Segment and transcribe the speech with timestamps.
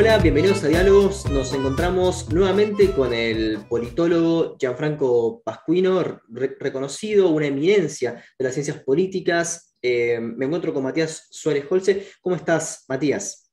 [0.00, 1.28] Hola, bienvenidos a Diálogos.
[1.30, 9.76] Nos encontramos nuevamente con el politólogo Gianfranco Pascuino, reconocido, una eminencia de las ciencias políticas.
[9.82, 12.12] Eh, me encuentro con Matías Suárez Holce.
[12.22, 13.52] ¿Cómo estás, Matías?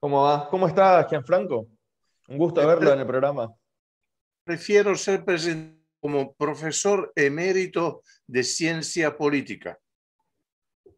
[0.00, 0.48] ¿Cómo va?
[0.48, 1.68] ¿Cómo estás, Gianfranco?
[2.28, 3.54] Un gusto verlo en el programa.
[4.42, 9.78] Prefiero ser presente como profesor emérito de ciencia política.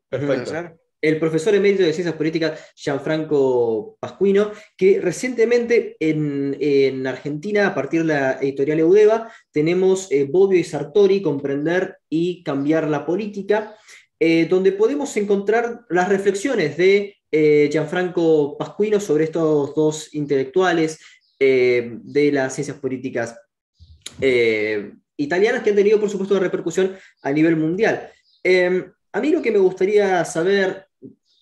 [0.08, 8.00] Perfecto el profesor emérito de Ciencias Políticas Gianfranco Pascuino, que recientemente en, Argentina, a partir
[8.00, 13.76] de la editorial Eudeva, tenemos eh, Bobbio y Sartori, Comprender y Cambiar la Política,
[14.18, 20.98] eh, donde podemos encontrar las reflexiones de eh, Gianfranco Pascuino sobre estos dos intelectuales
[21.38, 23.36] de las ciencias políticas
[25.18, 28.10] italianas que han tenido, por supuesto, repercusión a nivel mundial.
[29.12, 30.85] a mí lo que me gustaría saber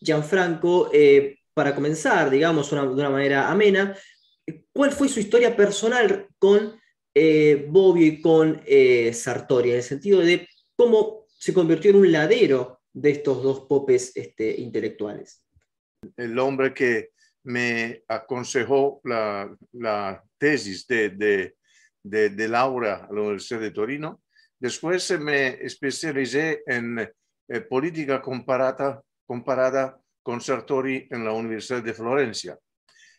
[0.04, 3.96] Gianfranco, eh, para comenzar, digamos, de una manera amena,
[4.72, 6.78] ¿cuál fue su historia personal con
[7.14, 12.12] eh, Bobbio y con eh, Sartori, en el sentido de cómo se convirtió en un
[12.12, 15.46] ladero de estos dos popes este, intelectuales?
[16.16, 17.10] El hombre que
[17.44, 21.10] me aconsejó la, tesis de,
[22.02, 24.22] de, de, Laura a la Universidad de Torino.
[24.58, 26.98] Después me especialicé en
[27.48, 32.58] eh, política comparada comparada con Sartori en la Universidad de Florencia.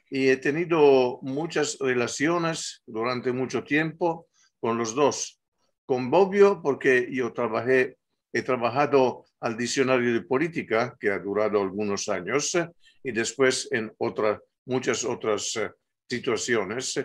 [0.09, 4.27] Y he tenido muchas relaciones durante mucho tiempo
[4.59, 5.39] con los dos.
[5.85, 7.97] Con Bobbio, porque yo trabajé,
[8.33, 12.57] he trabajado al diccionario de política, que ha durado algunos años,
[13.03, 15.69] y después en otras, muchas otras eh,
[16.09, 16.99] situaciones.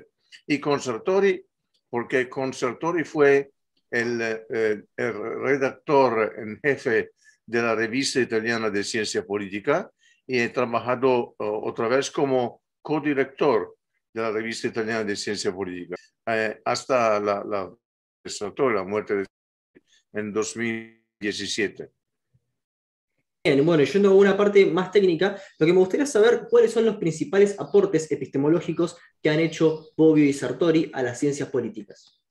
[0.46, 1.44] Y con Sartori,
[1.90, 3.50] porque con Sartori fue
[3.90, 5.12] el, eh, el
[5.42, 7.10] redactor en jefe
[7.50, 9.90] de la revista italiana de ciencia política
[10.24, 13.76] y he trabajado uh, otra vez como codirector
[14.14, 15.96] de la revista italiana de ciencia política
[16.26, 17.72] eh, hasta la, la,
[18.72, 19.26] la muerte de,
[20.12, 21.90] en 2017.
[23.42, 26.84] Bien, bueno, yendo a una parte más técnica, lo que me gustaría saber cuáles son
[26.84, 32.22] los principales aportes epistemológicos que han hecho Bobbio y Sartori a las ciencias políticas.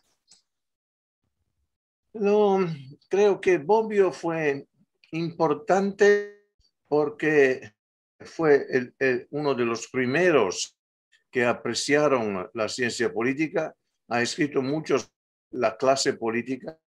[2.13, 2.65] No,
[3.09, 4.68] creo que Bobbio fue
[5.11, 6.47] importante
[6.87, 7.73] porque
[8.19, 8.93] fue
[9.31, 10.77] uno de los primeros
[11.31, 13.75] que apreciaron la ciencia política,
[14.09, 15.11] ha escrito muchos
[15.51, 16.77] la clase política,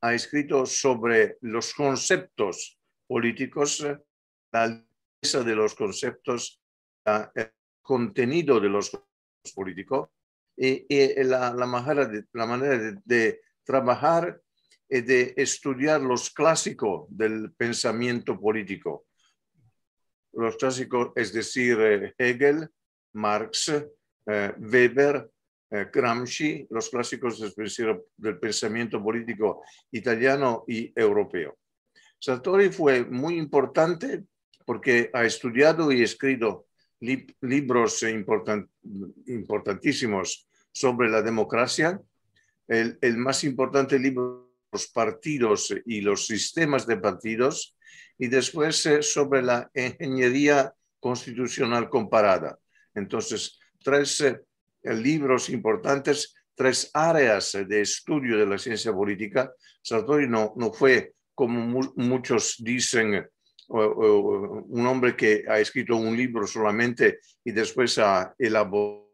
[0.00, 3.86] ha escrito sobre los conceptos políticos,
[4.52, 4.84] la
[5.22, 6.60] lista de los conceptos,
[7.34, 8.90] el contenido de los
[9.54, 10.08] políticos
[10.56, 10.86] y,
[11.24, 14.43] la, manera, de, la manera de, de trabajar y
[14.88, 19.06] de estudiar los clásicos del pensamiento político.
[20.32, 22.68] Los clásicos, es decir, eh, Hegel,
[23.14, 23.68] Marx,
[24.26, 25.30] eh, Weber,
[25.70, 27.40] eh, Gramsci, los clásicos
[28.16, 31.58] del pensamiento político italiano y europeo.
[32.18, 34.24] Sartori fue muy importante
[34.64, 36.66] porque ha estudiado y escrito
[37.00, 38.02] libros
[39.26, 42.00] importantísimos sobre la democracia.
[42.66, 44.43] El, el, más importante libro
[44.74, 47.76] los partidos y los sistemas de partidos,
[48.18, 52.58] y después eh, sobre la ingeniería constitucional comparada.
[52.94, 54.40] Entonces, tres eh,
[54.82, 59.52] libros importantes, tres áreas de estudio de la ciencia política.
[59.80, 63.28] Sartori no, no fue, como muchos dicen,
[63.68, 69.08] un hombre que ha escrito un libro solamente y después ha elaborado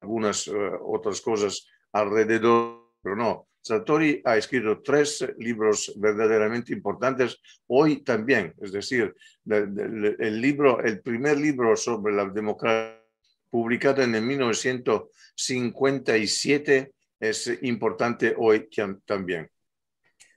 [0.00, 0.52] algunas eh,
[0.82, 8.70] otras cosas alrededor, pero no, Sartori ha escrito tres libros verdaderamente importantes hoy también, es
[8.70, 9.12] decir,
[9.44, 13.02] el, libro, el primer libro sobre la democracia
[13.50, 18.68] publicado en 1957 es importante hoy
[19.04, 19.50] también.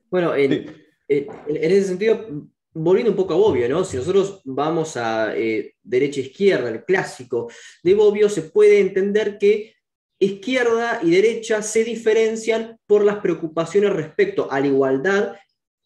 [0.10, 0.76] Bueno, en,
[1.08, 3.84] ese sentido, volviendo un poco a Bobbio, ¿no?
[3.84, 7.52] Si nosotros vamos a eh, derecha-izquierda, el clásico
[7.84, 9.76] de Bobbio, se puede entender que
[10.20, 15.36] izquierda y derecha se diferencian por las preocupaciones respecto a la igualdad,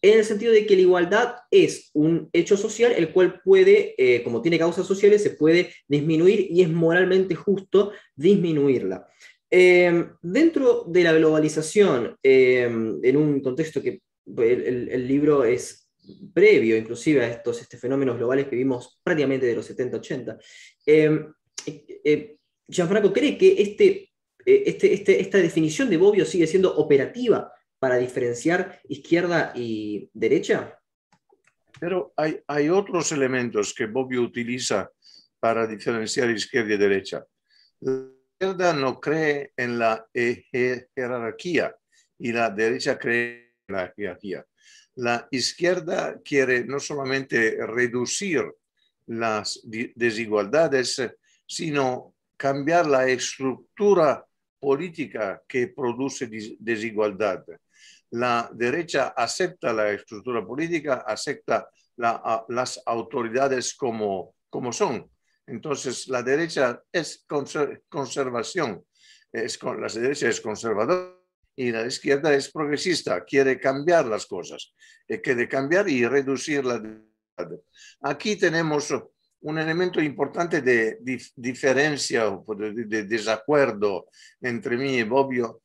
[0.02, 4.22] en el sentido de que la igualdad es un hecho social el cual puede, eh,
[4.22, 9.06] como tiene causas sociales, se puede disminuir y es moralmente justo disminuirla.
[9.50, 14.00] Em, dentro de la globalización, em, en un contexto que
[14.36, 15.88] el, libro es
[16.34, 20.38] previo inclusive a estos este, fenómenos globales que vimos prácticamente de los 70-80,
[20.84, 21.20] eh,
[22.04, 22.36] eh,
[22.68, 24.10] Gianfranco cree que este
[24.44, 30.78] este, este, esta definición de Bobbio sigue siendo operativa para diferenciar izquierda y derecha?
[31.80, 34.90] Pero hay, hay otros elementos que Bobbio utiliza
[35.40, 37.26] para diferenciar izquierda y derecha.
[37.80, 41.76] La izquierda no cree en la jerarquía
[42.18, 44.46] y la derecha cree en la jerarquía.
[44.96, 48.44] La izquierda quiere no solamente reducir
[49.06, 51.02] las desigualdades,
[51.46, 54.24] sino cambiar la estructura
[54.64, 56.26] política que produce
[56.58, 57.44] desigualdad.
[58.12, 65.10] La derecha acepta la estructura política, acepta las autoridades como, como son.
[65.46, 67.26] Entonces, la derecha es
[67.88, 68.82] conservación,
[69.30, 71.14] es, la derecha es conservadora
[71.54, 74.72] y la izquierda es progresista, quiere cambiar las cosas,
[75.06, 76.80] eh, quiere cambiar y reducir la
[78.00, 78.94] Aquí tenemos
[79.44, 80.98] un elemento importante de
[81.36, 84.06] diferencia o de, desacuerdo
[84.40, 85.60] entre mí y Bobbio.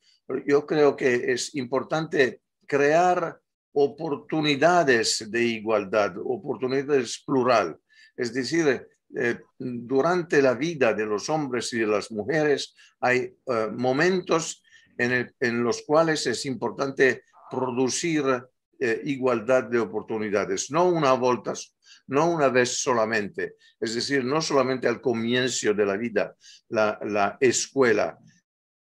[0.46, 3.40] Yo creo que es importante crear
[3.72, 7.78] oportunidades de igualdad, oportunidades plural.
[8.14, 8.86] Es decir,
[9.16, 14.62] eh, durante la vida de los hombres y de las mujeres hay eh, momentos
[14.98, 18.24] en, en, los cuales es importante producir
[18.80, 21.52] eh, igualdad de oportunidades, no una vuelta,
[22.06, 26.34] no una vez solamente, es decir, no solamente al comienzo de la vida,
[26.70, 28.18] la, la escuela,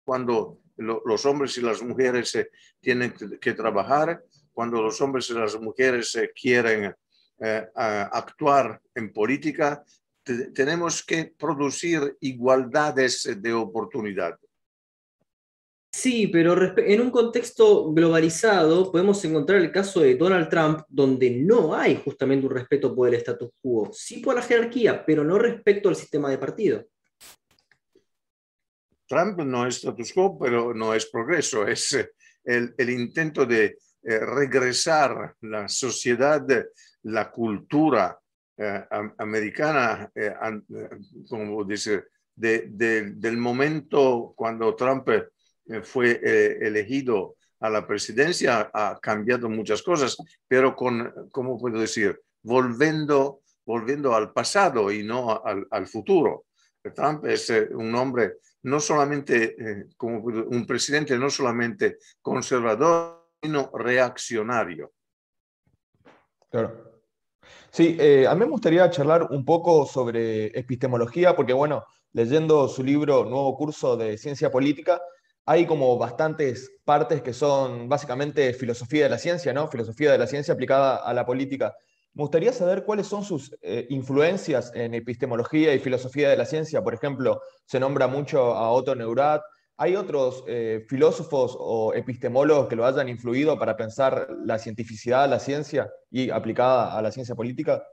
[0.04, 2.36] cuando los hombres y las mujeres
[2.82, 6.94] tienen que trabajar, cuando los hombres y las mujeres quieren
[7.40, 9.84] eh, actuar en política,
[10.54, 14.38] tenemos que producir igualdades de oportunidad.
[15.96, 21.76] Sí, pero en un contexto globalizado podemos encontrar el caso de Donald Trump, donde no
[21.76, 25.90] hay justamente un respeto por el status quo, sí por la jerarquía, pero no respecto
[25.90, 26.84] al sistema de partido.
[29.08, 32.10] Trump no es status quo, pero no es progreso, es eh,
[32.44, 36.44] el, intento de eh, regresar la sociedad,
[37.04, 38.20] la cultura
[38.58, 38.84] eh,
[39.20, 40.12] americana,
[41.30, 42.06] como dice,
[42.36, 45.30] del momento cuando Trump eh,
[45.84, 50.18] fue eh, elegido a la presidencia ha cambiado muchas cosas,
[50.48, 52.22] pero con, ¿cómo puedo decir?
[52.42, 56.46] Volviendo, volviendo al pasado y no al, futuro.
[56.94, 58.34] Trump es eh, un hombre
[58.64, 59.56] no solamente,
[59.96, 64.92] como un presidente no solamente conservador, sino reaccionario.
[66.50, 67.02] Claro.
[67.72, 73.26] Sí, a mí me gustaría charlar un poco sobre epistemología, porque bueno, leyendo su libro
[73.26, 75.02] Nuevo Curso de Ciencia Política,
[75.46, 79.68] hay como bastantes partes que son básicamente filosofía de la ciencia, ¿no?
[79.68, 81.76] Filosofía de la ciencia aplicada a la política.
[82.14, 86.82] Me gustaría saber cuáles son sus eh, influencias en epistemología y filosofía de la ciencia.
[86.82, 89.42] Por ejemplo, se nombra mucho a Otto Neurath.
[89.78, 95.40] ¿Hay otros eh, filósofos o epistemólogos que lo hayan influido para pensar la cientificidad, la
[95.40, 97.84] ciencia y aplicada a la ciencia política?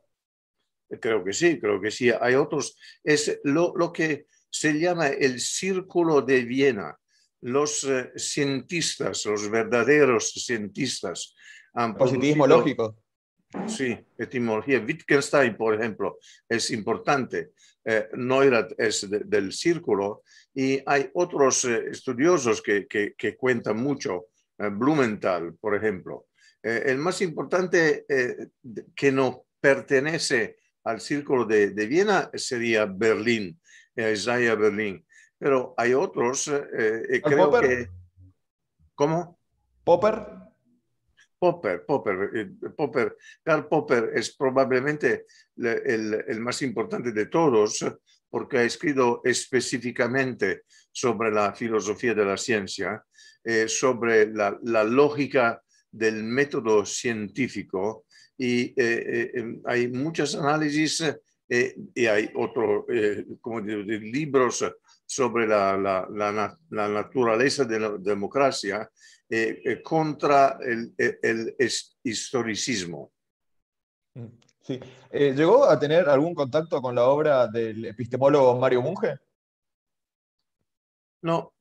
[1.00, 2.11] Creo que sí, creo que sí.
[2.20, 2.76] Hay otros.
[3.02, 7.00] Es lo, lo que se llama el círculo de Viena
[7.42, 11.34] los eh, cientistas, los verdaderos cientistas,
[11.75, 12.96] han Positivismo lógico.
[13.66, 14.81] Sí, etimología.
[14.81, 17.52] Wittgenstein, por ejemplo, es importante.
[17.84, 20.22] Eh, Neurath es del círculo
[20.54, 24.26] y hay otros eh, estudiosos que, que, cuentan mucho.
[24.58, 26.26] Blumenthal, por ejemplo.
[26.62, 28.04] el más importante
[28.94, 33.59] que no pertenece al círculo de, de Viena sería Berlín,
[33.97, 35.02] Isaiah Berlín
[35.40, 37.88] pero hay otros, eh, eh creo que...
[38.94, 39.38] ¿Cómo?
[39.82, 40.26] Popper.
[41.38, 45.25] Popper, Popper, eh, Popper, Karl Popper es probablemente
[45.56, 47.82] el, el, más importante de todos
[48.28, 53.02] porque ha escrito específicamente sobre la filosofía de la ciencia,
[53.42, 58.04] eh, sobre la, la, lógica del método científico
[58.37, 61.02] y em, hay muchos análisis
[61.49, 62.85] y hay otros
[63.40, 64.62] como libros
[65.11, 66.07] sobre la, la,
[66.71, 68.88] la, naturaleza de la democracia
[69.29, 71.57] eh, eh, contra el, el,
[72.05, 73.11] historicismo.
[74.14, 74.26] Mm,
[74.61, 74.79] sí.
[75.11, 79.17] Eh, ¿Llegó a tener algún contacto con la obra del epistemólogo Mario Munge?
[81.23, 81.55] No,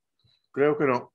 [0.51, 1.11] creo que no.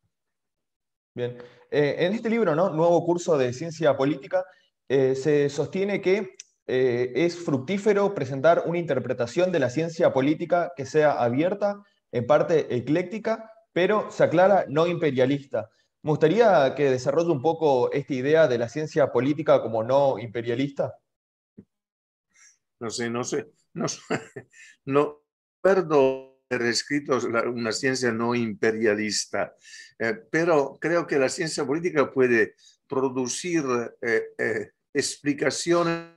[1.15, 1.39] Bien.
[1.71, 2.69] en este libro, ¿no?
[2.71, 4.45] Nuevo curso de ciencia política,
[4.89, 6.35] se sostiene que
[6.67, 11.81] es fructífero presentar una interpretación de la ciencia política que sea abierta
[12.15, 15.69] en parte ecléctica, pero se aclara no imperialista.
[16.03, 20.95] Me gustaría que desarrolle un poco esta idea de la ciencia política como no imperialista.
[22.79, 23.87] No sé, no sé, no,
[24.85, 25.23] no
[25.57, 27.19] recuerdo escrito
[27.53, 29.57] una ciencia no imperialista,
[29.99, 32.55] eh, pero creo que la ciencia política puede
[32.87, 33.65] producir
[34.01, 36.11] eh, eh, explicaciones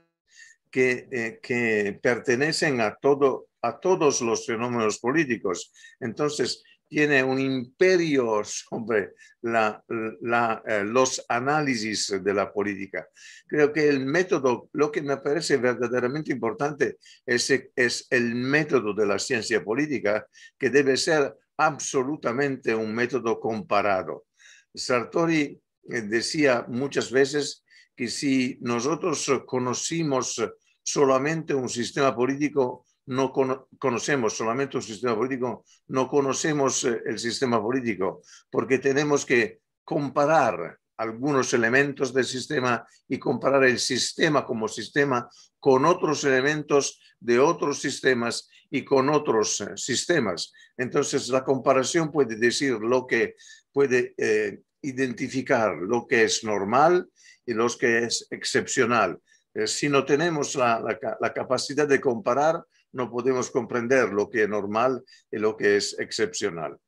[0.70, 5.72] que pertenecen a, todo, a todos los fenómenos políticos.
[6.00, 13.08] Entonces, tiene un imperio sobre eh, los análisis de la política.
[13.46, 19.06] Creo que el método, lo que me parece verdaderamente importante es, es el método de
[19.06, 20.26] la ciencia política,
[20.58, 24.26] que debe ser absolutamente un método comparado.
[24.74, 25.60] Sartori
[25.90, 30.40] eh, decía muchas veces que si nosotros conocimos
[30.82, 33.32] solamente un sistema político, no
[33.78, 40.78] conocemos solamente un sistema político, no conocemos eh, el sistema político, porque tenemos que comparar
[40.98, 47.80] algunos elementos del sistema y comparar el sistema como sistema con otros elementos de otros
[47.80, 50.52] sistemas y con otros eh, sistemas.
[50.76, 53.36] Entonces, la comparación puede decir lo que
[53.72, 57.08] puede eh, identificar lo que es normal
[57.46, 59.18] y lo que es excepcional.
[59.64, 65.38] si no tenemos la capacidad de comparar, no podemos comprender lo que es normal y
[65.38, 66.78] lo que es excepcional.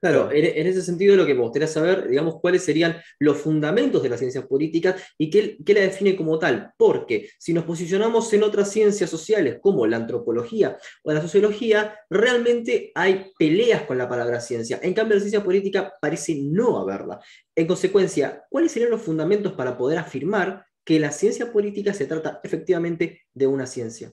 [0.00, 4.08] Claro, en, ese sentido lo que me gustaría saber, digamos, cuáles serían los fundamentos de
[4.08, 6.72] la ciencia política y qué, qué, la define como tal.
[6.76, 12.92] Porque si nos posicionamos en otras ciencias sociales como la antropología o la sociología, realmente
[12.94, 14.78] hay peleas con la palabra ciencia.
[14.82, 17.20] En cambio, la ciencia política parece no haberla.
[17.54, 22.40] En consecuencia, ¿cuáles serían los fundamentos para poder afirmar que la ciencia política se trata
[22.44, 24.12] efectivamente de una ciencia?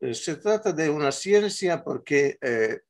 [0.00, 2.80] Eh, se trata de una ciencia porque eh,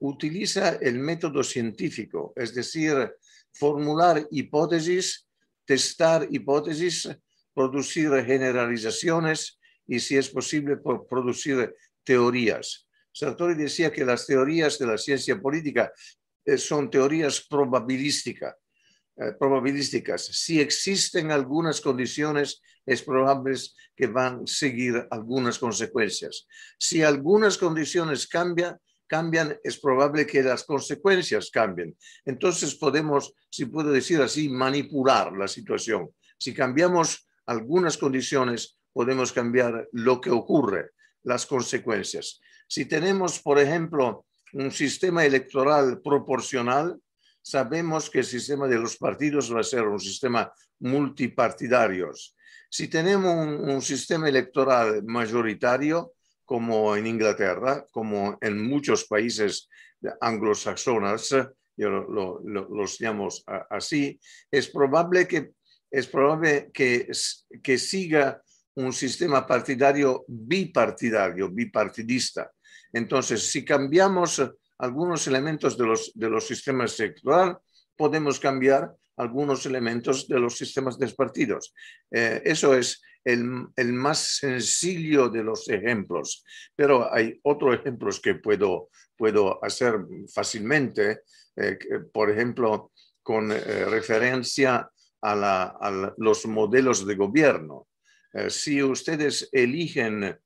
[0.00, 3.12] utiliza el método científico, es decir,
[3.52, 5.26] formular hipótesis,
[5.64, 7.08] testar hipótesis,
[7.52, 10.78] producir generalizaciones y, si es posible,
[11.08, 12.86] producir teorías.
[13.12, 15.92] Sartori decía que las teorías de la ciencia política
[16.44, 18.54] eh, son teorías probabilísticas.
[19.38, 20.26] Probabilísticas.
[20.26, 23.54] Si existen algunas condiciones, es probable
[23.96, 26.46] que van a seguir algunas consecuencias.
[26.78, 31.96] Si algunas condiciones cambian, cambian, es probable que las consecuencias cambien.
[32.24, 36.10] Entonces podemos, si puedo decir así, manipular la situación.
[36.38, 40.90] Si cambiamos algunas condiciones, podemos cambiar lo que ocurre,
[41.22, 42.40] las consecuencias.
[42.68, 47.00] Si tenemos, por ejemplo, un sistema electoral proporcional,
[47.42, 52.10] sabemos que el sistema de los partidos va a ser un sistema multipartidario.
[52.70, 56.12] Si tenemos un, sistema electoral mayoritario,
[56.44, 59.68] como en Inglaterra, como en muchos países
[60.20, 61.30] anglosajones,
[61.76, 63.28] yo lo, los llamo
[63.70, 64.18] así,
[64.50, 65.52] es probable que,
[65.90, 67.08] es probable que,
[67.62, 68.42] que siga
[68.74, 72.52] un sistema partidario bipartidario, bipartidista.
[72.92, 74.40] Entonces, si cambiamos
[74.78, 77.56] algunos elementos de los, de los sistemas electorales,
[77.96, 81.74] podemos cambiar algunos elementos de los sistemas de partidos.
[82.10, 86.44] Eh, eso es el, el, más sencillo de los ejemplos,
[86.74, 89.96] pero hay otros ejemplos que puedo, puedo hacer
[90.32, 91.22] fácilmente,
[91.56, 91.78] eh,
[92.12, 92.92] por ejemplo,
[93.22, 94.88] con eh, referencia
[95.20, 97.88] a, la, a, los modelos de gobierno.
[98.48, 100.38] si ustedes eligen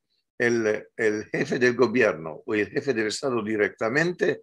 [0.45, 4.41] el, el, jefe del gobierno o el jefe del Estado directamente,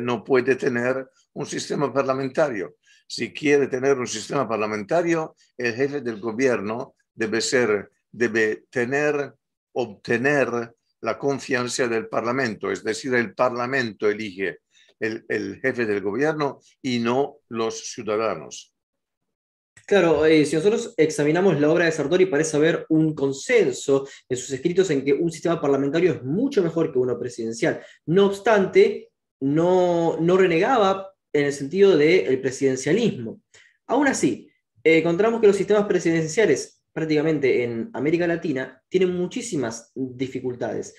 [0.00, 2.76] no puede tener un sistema parlamentario
[3.10, 9.34] si quiere tener un sistema parlamentario, el jefe del gobierno debe ser, debe tener,
[9.72, 14.60] obtener la confianza del Parlamento, es decir, el Parlamento elige
[15.00, 18.69] el, jefe del gobierno y no los ciudadanos.
[19.90, 24.52] Claro, eh, si nosotros examinamos la obra de Sartori, parece haber un consenso en sus
[24.52, 27.82] escritos en que un sistema parlamentario es mucho mejor que uno presidencial.
[28.06, 33.40] No obstante, no, renegaba en el sentido del presidencialismo.
[33.88, 34.48] Aún así,
[34.84, 40.94] eh, encontramos que los sistemas presidenciales prácticamente en América Latina tienen muchísimas dificultades.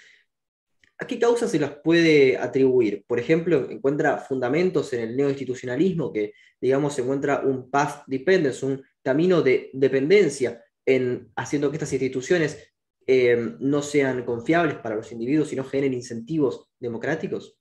[1.01, 3.03] ¿A qué causas se las puede atribuir?
[3.08, 9.41] Por ejemplo, encuentra fundamentos en el neoinstitucionalismo, que digamos encuentra un path dependence, un camino
[9.41, 12.72] de dependencia en haciendo que estas instituciones
[13.08, 17.58] eh, no sean confiables para los individuos y no generen incentivos democráticos.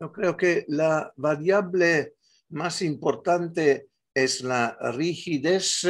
[0.00, 2.14] Yo creo que la variable
[2.48, 5.86] más importante es la rigidez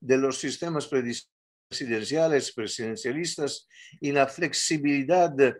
[0.00, 0.88] de los sistemas
[1.70, 3.68] presidenciales, presidencialistas
[4.00, 5.54] y la flexibilidad de,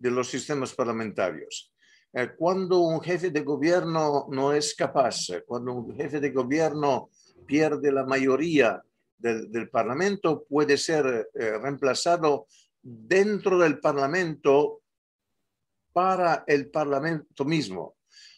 [0.00, 1.72] los sistemas parlamentarios.
[2.12, 7.08] Eh, cuando un jefe de gobierno no es capaz, cuando un jefe de gobierno
[7.46, 8.82] pierde la mayoría
[9.16, 12.46] del, Parlamento, puede ser eh, reemplazado
[12.82, 14.82] dentro del Parlamento
[15.92, 17.96] para el Parlamento mismo.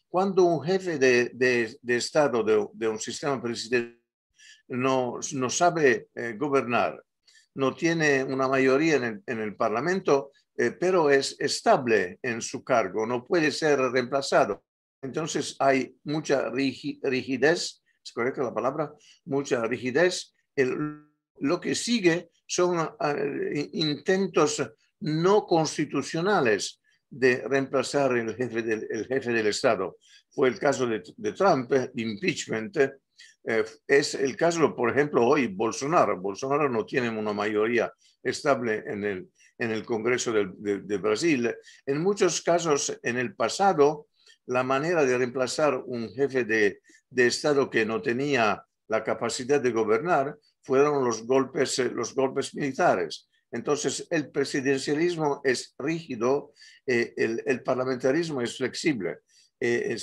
[0.09, 4.02] Cuando un jefe de, de, Estado de, un sistema presidencial
[4.69, 7.03] no, no sabe eh, gobernar,
[7.55, 13.25] no tiene una mayoría en el, Parlamento, eh, pero es estable en su cargo, no
[13.25, 14.65] puede ser reemplazado.
[15.03, 18.93] Entonces hay mucha rigidez, ¿es correcta la palabra?
[19.25, 20.35] Mucha rigidez.
[20.57, 22.91] lo que sigue son
[23.73, 24.63] intentos
[25.01, 26.81] no constitucionales
[27.13, 29.99] de reemplazar el jefe del, el jefe del Estado.
[30.31, 32.79] Fue el caso de, Trump, de impeachment.
[33.45, 36.21] Eh, es el caso, por ejemplo, hoy Bolsonaro.
[36.21, 41.55] Bolsonaro no tiene una mayoría estable en el, en el Congreso de, de, Brasil.
[41.87, 44.07] En muchos casos, en el pasado,
[44.47, 46.81] la manera de reemplazar un jefe de,
[47.11, 53.29] de Estado que no tenía la capacidad de gobernar fueron los golpes, los golpes militares.
[53.51, 56.53] Entonces, el presidencialismo es rígido,
[56.87, 59.19] eh, el, parlamentarismo es flexible.
[59.61, 59.97] Eh,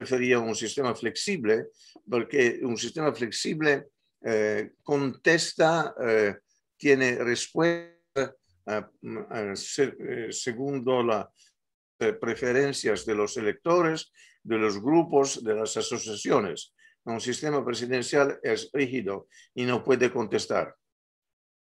[0.00, 1.66] refería a un sistema flexible,
[2.08, 3.88] porque un sistema flexible
[4.22, 5.94] eh, contesta,
[6.76, 8.34] tiene respuesta
[10.30, 11.26] según las
[12.20, 14.10] preferencias de los electores,
[14.42, 16.72] de los grupos, de las asociaciones.
[17.04, 20.74] Un sistema presidencial es rígido y no puede contestar.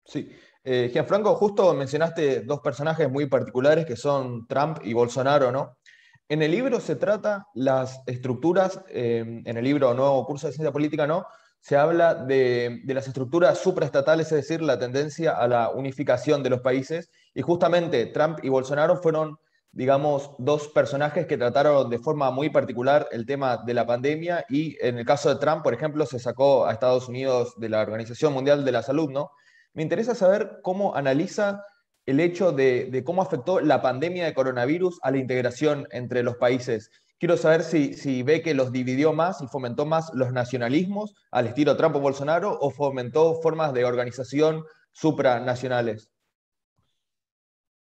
[0.04, 0.30] Sí,
[0.62, 5.78] eh, Gianfranco, justo mencionaste dos personajes muy particulares que son Trump y Bolsonaro, ¿no?
[6.28, 10.72] En el libro se trata las estructuras, eh, en el libro Nuevo Curso de Ciencia
[10.72, 11.26] Política, ¿no?
[11.60, 16.60] Se habla de, las estructuras supraestatales, es decir, la tendencia a la unificación de los
[16.60, 17.10] países.
[17.34, 19.38] Y justamente Trump y Bolsonaro fueron,
[19.72, 24.46] digamos, dos personajes que trataron de forma muy particular el tema de la pandemia.
[24.48, 27.82] Y en el caso de Trump, por ejemplo, se sacó a Estados Unidos de la
[27.82, 29.30] Organización Mundial de la Salud, ¿no?
[29.74, 31.64] Me interesa saber cómo analiza
[32.06, 36.90] el hecho de, cómo afectó la pandemia de coronavirus a la integración entre los países.
[37.18, 41.76] Quiero saber si, ve que los dividió más y fomentó más los nacionalismos al estilo
[41.76, 46.10] Trump o Bolsonaro o fomentó formas de organización supranacionales.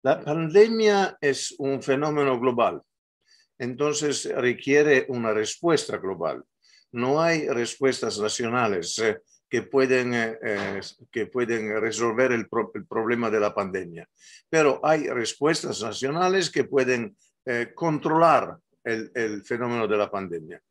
[0.02, 2.82] La pandemia es un fenómeno global,
[3.58, 6.42] entonces requiere una respuesta global.
[6.90, 9.00] No hay respuestas nacionales.
[9.50, 14.08] Eh, que pueden, eh, eh, que pueden resolver el, problema de la pandemia.
[14.48, 20.62] Pero hay respuestas nacionales que pueden eh, controlar el, el, fenómeno de la pandemia.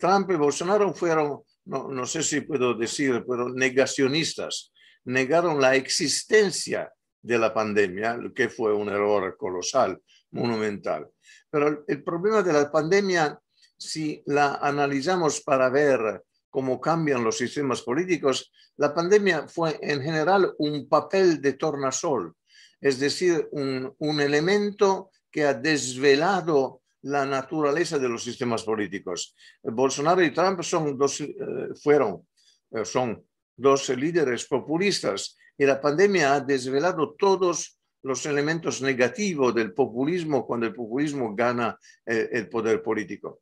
[0.00, 4.72] Trump y Bolsonaro fueron, no, no, sé si puedo decir, pero negacionistas.
[5.04, 11.10] Negaron la existencia de la pandemia, que fue un error colosal, monumental.
[11.50, 13.38] Pero el problema de la pandemia,
[13.76, 20.54] si la analizamos para ver cómo cambian los sistemas políticos, la pandemia fue en general
[20.58, 22.34] un papel de tornasol,
[22.80, 29.34] es decir, un, elemento que ha desvelado la naturaleza de los sistemas políticos.
[29.62, 31.34] Bolsonaro y Trump son dos, eh,
[31.82, 32.26] fueron,
[32.70, 33.24] eh, son
[33.56, 40.66] dos líderes populistas y la pandemia ha desvelado todos los elementos negativos del populismo cuando
[40.66, 43.40] el populismo gana eh, el poder político.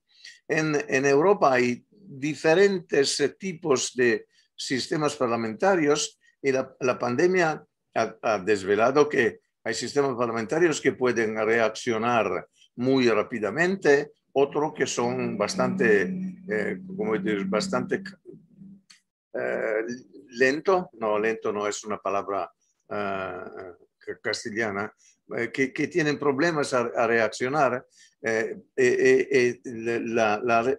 [0.48, 7.64] En, en Europa hay diferentes eh, tipos de sistemas parlamentarios y la, pandemia
[7.94, 16.02] ha, desvelado que hay sistemas parlamentarios que pueden reaccionar muy rápidamente, otros que son bastante,
[16.48, 18.02] eh, como decir, bastante
[19.32, 19.84] eh,
[20.30, 22.50] lento, no, lento no es una palabra
[24.22, 24.92] castellana,
[25.52, 27.84] que, que, tienen problemas a reaccionar
[28.22, 30.00] eh, eh, eh,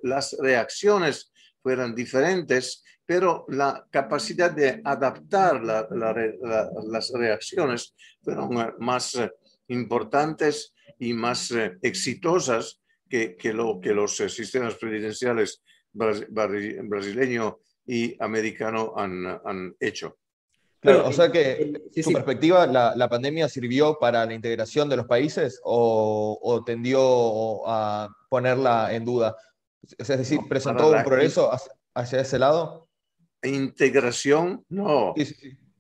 [0.04, 9.18] las reacciones fueran diferentes, pero la capacidad de adaptar las reacciones fueron más
[9.70, 15.63] importantes y más exitosas que, lo, que los sistemas presidenciales
[15.94, 20.18] brasileño y americano han hecho.
[20.88, 25.60] Claro, o sea que, su perspectiva, la, pandemia sirvió para la integración de los países
[25.63, 29.36] o, tendió a ponerla en duda?
[29.97, 31.52] Es decir, ¿presentó un progreso
[31.93, 32.88] hacia, ese lado?
[33.43, 35.13] Integración, no,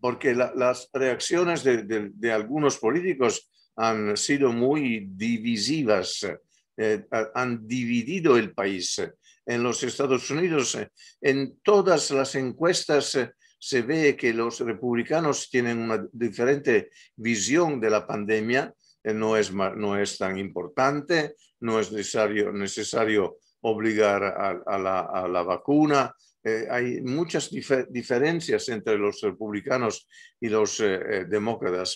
[0.01, 6.27] porque las reacciones de, algunos políticos han sido muy divisivas,
[6.75, 9.01] eh, han dividido el país.
[9.45, 10.77] En los Estados Unidos,
[11.21, 17.89] en todas las encuestas, eh, se ve que los republicanos tienen una diferente visión de
[17.89, 25.27] la pandemia, eh, no es, no es tan importante, no es necesario, necesario obligar a,
[25.27, 26.13] la, vacuna.
[26.43, 27.49] Eh, hay muchas
[27.89, 30.07] diferencias entre los republicanos
[30.39, 31.95] y los eh, demócratas,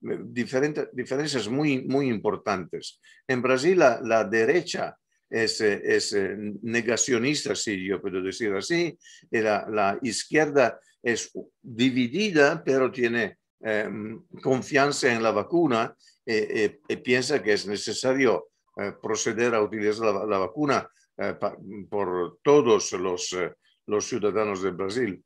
[0.00, 3.00] diferentes, diferencias muy, muy importantes.
[3.26, 4.96] En Brasil la, derecha
[5.30, 6.16] es, es
[6.62, 8.98] negacionista, si yo puedo decir así,
[9.30, 11.30] y la, la izquierda es
[11.62, 18.48] dividida, pero tiene em, confianza en la vacuna y, piensa que es necesario
[19.02, 20.88] proceder a utilizar la, la vacuna
[21.90, 23.36] por todos los,
[23.86, 25.24] los ciudadanos de Brasil.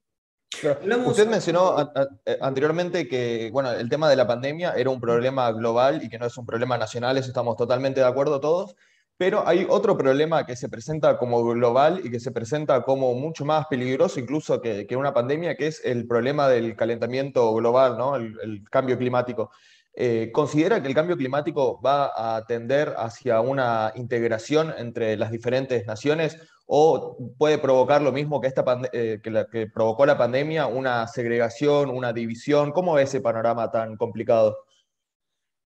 [1.07, 1.93] Usted mencionó
[2.27, 6.19] eh, anteriormente que bueno, el tema de la pandemia era un problema global y que
[6.19, 8.77] no es un problema nacional, eso estamos totalmente de acuerdo todos,
[9.17, 13.45] pero hay otro problema que se presenta como global y que se presenta como mucho
[13.45, 18.17] más peligroso incluso que, que una pandemia, que es el problema del calentamiento global, ¿no?
[18.17, 19.51] el, el cambio climático.
[19.95, 25.87] Eh, ¿Considera que el cambio climático va a tender hacia una integración entre las diferentes
[25.87, 30.67] naciones o puede provocar lo mismo que, esta eh, que, la, que provocó la pandemia,
[30.67, 32.73] una segregación, una división?
[32.73, 34.57] ¿Cómo es ese panorama tan complicado?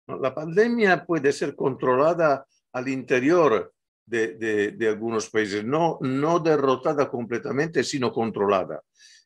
[0.05, 3.73] La pandemia puede ser controlada al interior
[4.05, 8.81] de, de, de, algunos países, no, no derrotada completamente, sino controlada.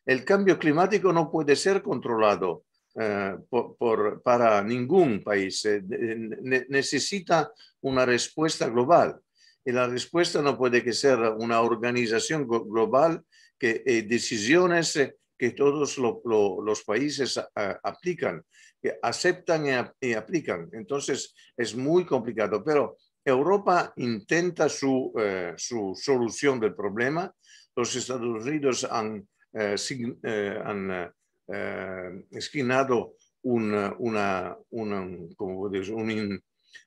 [0.05, 5.65] El cambio climático no puede ser controlado eh, por, por, para ningún país.
[5.65, 9.19] Eh, ne, necesita una respuesta global.
[9.63, 13.23] Y la respuesta no puede que ser una organización global
[13.57, 17.49] que eh, decisiones eh, que todos lo, lo, los países a,
[17.83, 18.43] aplican,
[18.81, 20.69] que aceptan y, a, y, aplican.
[20.71, 27.33] Entonces es muy complicado, pero Europa intenta su, eh, su solución del problema.
[27.75, 29.27] Los Estados Unidos han,
[29.75, 31.11] sin, han
[31.47, 35.35] eh, esquinado un, un,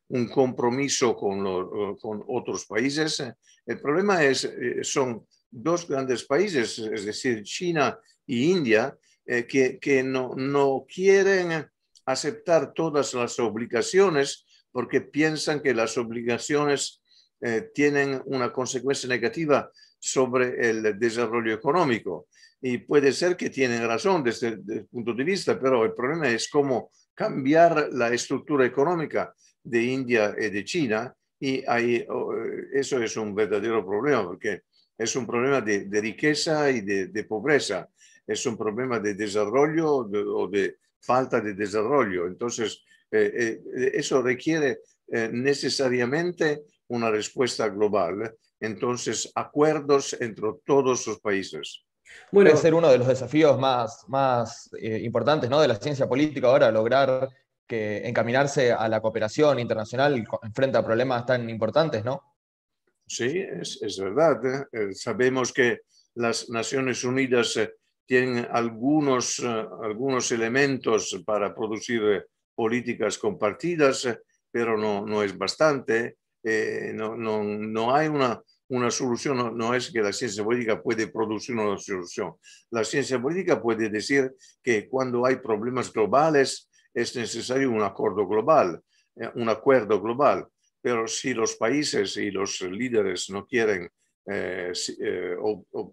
[0.08, 3.22] un, compromiso con, con, otros países.
[3.64, 9.78] El problema es, eh, son dos grandes países, es decir, China y India, eh, que,
[9.78, 11.70] que no, no quieren
[12.04, 17.02] aceptar todas las obligaciones porque piensan que las obligaciones
[17.40, 22.28] eh, tienen una consecuencia negativa sobre el desarrollo económico.
[22.60, 26.48] Y puede ser que tienen razón desde, el punto de vista, pero el problema es
[26.48, 31.14] cómo cambiar la estructura económica de India y de China.
[31.40, 32.04] Y ahí,
[32.72, 34.62] eso es un verdadero problema porque
[34.96, 37.88] es un problema de, de riqueza y de, de, pobreza,
[38.26, 42.26] es un problema de desarrollo de, o de falta de desarrollo.
[42.26, 51.20] Entonces, eh, eh, eso requiere eh, necesariamente una respuesta global, entonces acuerdos entre todos los
[51.20, 51.84] países.
[52.32, 55.60] Bueno, Puede ser uno de los desafíos más, más eh, importantes ¿no?
[55.60, 57.28] de la ciencia política ahora, lograr
[57.66, 62.22] que encaminarse a la cooperación internacional frente a problemas tan importantes, ¿no?
[63.06, 64.38] Sí, es, es verdad.
[64.92, 65.80] sabemos que
[66.14, 67.58] las Naciones Unidas
[68.08, 72.24] tienen algunos, eh, algunos elementos para producir eh,
[72.62, 73.96] políticas compartidas,
[74.50, 76.16] pero no, no es bastante.
[76.94, 81.56] no, no, no hay una una solución no, es que la ciencia política puede producir
[81.56, 82.34] una solución.
[82.70, 88.80] La ciencia política puede decir que cuando hay problemas globales es necesario un acuerdo global,
[89.16, 90.46] eh, un acuerdo global.
[90.80, 93.88] Pero si los países y los líderes no quieren
[94.26, 95.92] eh, eh, o, o,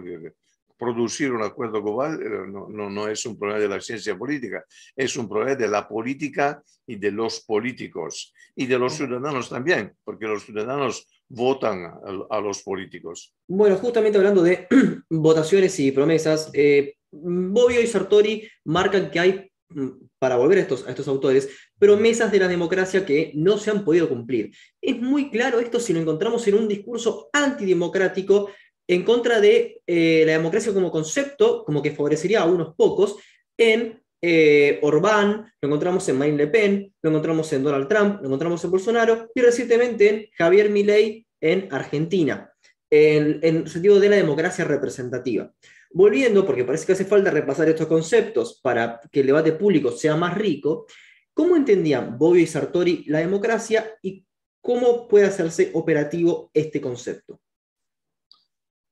[0.00, 0.34] decir,
[0.78, 4.64] producir un acuerdo global eh, no, no, no, es un problema de la ciencia política,
[4.94, 9.94] es un problema de la política y de los políticos y de los ciudadanos también,
[10.04, 13.34] porque los ciudadanos votan a, a los políticos.
[13.48, 14.66] Bueno, justamente hablando de
[15.10, 20.86] votaciones y promesas, eh, Bobbio y Sartori marcan que hay, mm, para volver a estos,
[20.86, 24.52] a estos autores, promesas de la democracia que no se han podido cumplir.
[24.80, 28.50] Es muy claro esto si lo encontramos en un discurso antidemocrático
[28.88, 33.16] en contra de eh, la democracia como concepto, como que favorecería a unos pocos,
[33.58, 38.26] en eh, Orbán, lo encontramos en Marine Le Pen, lo encontramos en Donald Trump, lo
[38.26, 42.52] encontramos en Bolsonaro y recientemente en Javier Milei en Argentina,
[42.90, 45.52] en, en el sentido de la democracia representativa.
[45.92, 50.16] Volviendo, porque parece que hace falta repasar estos conceptos para que el debate público sea
[50.16, 50.86] más rico,
[51.32, 54.24] ¿cómo entendían Bobbio y Sartori la democracia y
[54.60, 57.40] cómo puede hacerse operativo este concepto?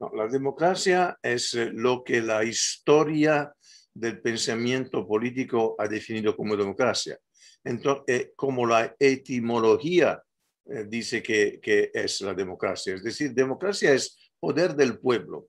[0.00, 3.52] No, la democracia es eh, lo que la historia
[3.92, 7.18] del pensamiento político ha definido como democracia.
[7.62, 10.20] Entonces, eh, como la etimología
[10.66, 12.94] eh, dice que, que, es la democracia.
[12.94, 15.48] Es decir, democracia es poder del pueblo.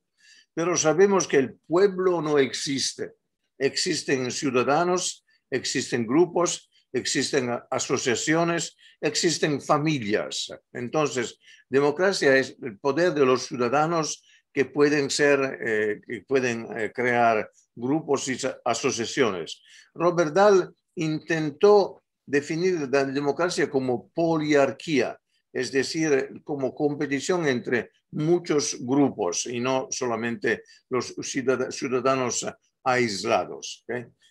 [0.53, 3.13] Pero sabemos que el pueblo no existe.
[3.57, 10.53] Existen ciudadanos, existen grupos, existen asociaciones, existen familias.
[10.71, 14.23] Entonces, democracia es el poder de los ciudadanos
[14.55, 19.61] que pueden ser, eh, que pueden eh, crear grupos y asociaciones.
[19.93, 25.19] Robert Dahl intentó definir la democracia como poliarquía,
[25.51, 32.47] es decir, como competición entre muchos grupos y no solamente los ciudadanos
[32.81, 33.85] aislados.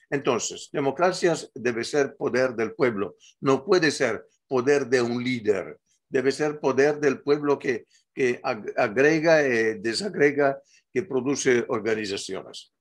[0.08, 6.32] Entonces, democracia debe ser poder del pueblo, no puede ser poder de un líder, debe
[6.32, 8.40] ser poder del pueblo que, que
[8.76, 10.60] agrega y desagrega,
[10.92, 12.72] que produce organizaciones.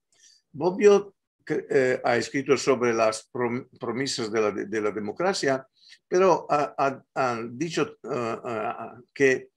[0.51, 1.15] Bobbio
[1.47, 3.29] eh, ha escrito sobre las
[3.79, 5.67] promesas de la, de la democracia,
[6.07, 7.01] pero ha,
[7.49, 9.49] dicho uh, uh, que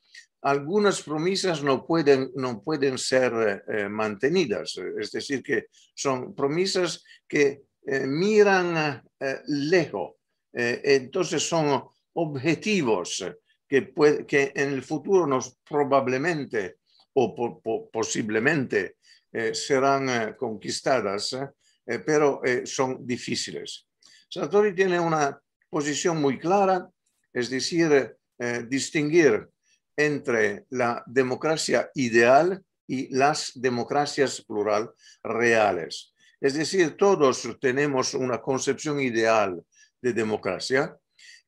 [0.47, 9.03] algunas promesas no pueden, ser eh, mantenidas, es decir, que son promesas que eh, miran
[9.19, 10.13] eh, lejos,
[10.53, 11.83] eh, entonces son
[12.15, 13.25] objetivos
[13.69, 16.79] que, puede, que en el futuro nos probablemente
[17.15, 18.97] o po, po, posiblemente
[19.33, 21.37] eh, serán conquistadas,
[22.05, 23.87] pero son difíciles.
[24.29, 26.89] Sartori tiene una posición muy clara,
[27.33, 29.49] es decir, eh, distinguir
[29.97, 34.91] entre la democracia ideal y las democracias plural
[35.23, 36.13] reales.
[36.41, 39.63] Es decir, todos tenemos una concepción ideal
[40.03, 40.97] de democracia,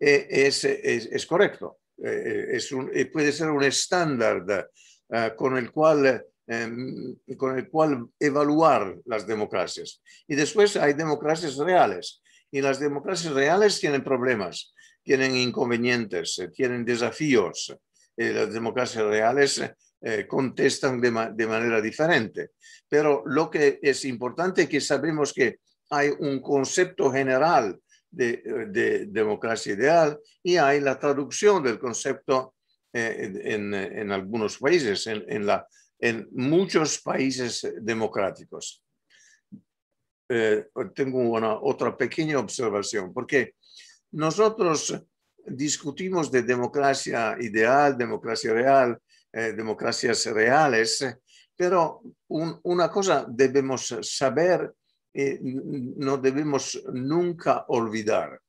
[0.01, 4.45] eh, es, correcto, eh, es un, eh, puede ser un estándar
[5.09, 10.01] uh, con, el cual, um, con el cual evaluar las democracias.
[10.27, 17.77] Y después hay democracias reales, y las democracias reales tienen problemas, tienen inconvenientes, tienen desafíos.
[18.17, 19.63] las democracias reales
[20.01, 22.51] eh, contestan de, manera diferente.
[22.89, 25.59] Pero lo que es importante es que sabemos que
[25.91, 27.81] hay un concepto general
[28.11, 32.55] de, de democracia ideal y hay la traducción del concepto
[32.93, 35.67] eh, en, en, algunos países, en, en, la,
[35.99, 38.83] en muchos países democráticos.
[40.29, 43.55] Eh, tengo una otra pequeña observación, porque
[44.13, 45.03] nosotros
[45.45, 48.99] discutimos de democracia ideal, democracia real,
[49.33, 51.05] eh, democracias reales,
[51.55, 54.73] pero un, una cosa debemos saber
[55.13, 58.41] y no debemos nunca olvidar.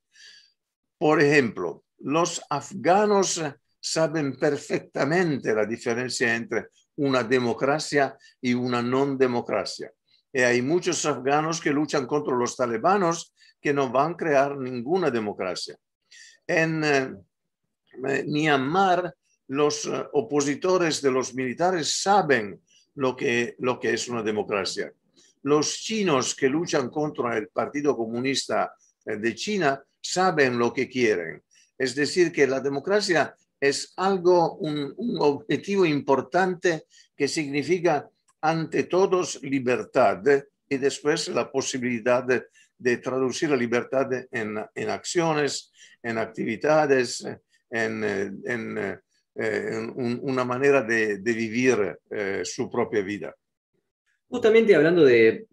[0.98, 3.42] Por ejemplo, los afganos
[3.80, 9.90] saben perfectamente la diferencia entre una democracia y una no democracia.
[10.32, 15.10] Y hay muchos afganos que luchan contra los talibanos que no van a crear ninguna
[15.10, 15.76] democracia.
[16.46, 17.14] En eh,
[18.26, 19.14] Myanmar,
[19.48, 22.60] los uh, opositores de los militares saben
[22.94, 24.92] lo que, lo que es una democracia.
[25.42, 28.74] Los chinos que luchan contra el Partido Comunista
[29.04, 31.42] eh, de China saben lo que quieren.
[31.78, 38.08] Es decir, que la democracia es algo, un, objetivo importante que significa
[38.40, 40.22] ante todos libertad
[40.68, 45.70] y después la posibilidad de, traducir la libertad en, acciones,
[46.02, 47.26] en actividades,
[47.70, 49.00] en,
[49.34, 53.34] eh, una manera de, vivir eh, su propia vida.
[54.30, 55.46] Justamente hablando de,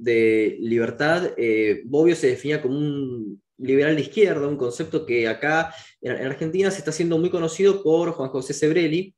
[0.60, 6.16] libertad, eh, Bobbio se definía como un liberal de izquierda, un concepto que acá en,
[6.16, 9.16] en Argentina se está haciendo muy conocido por Juan José Sebrelli,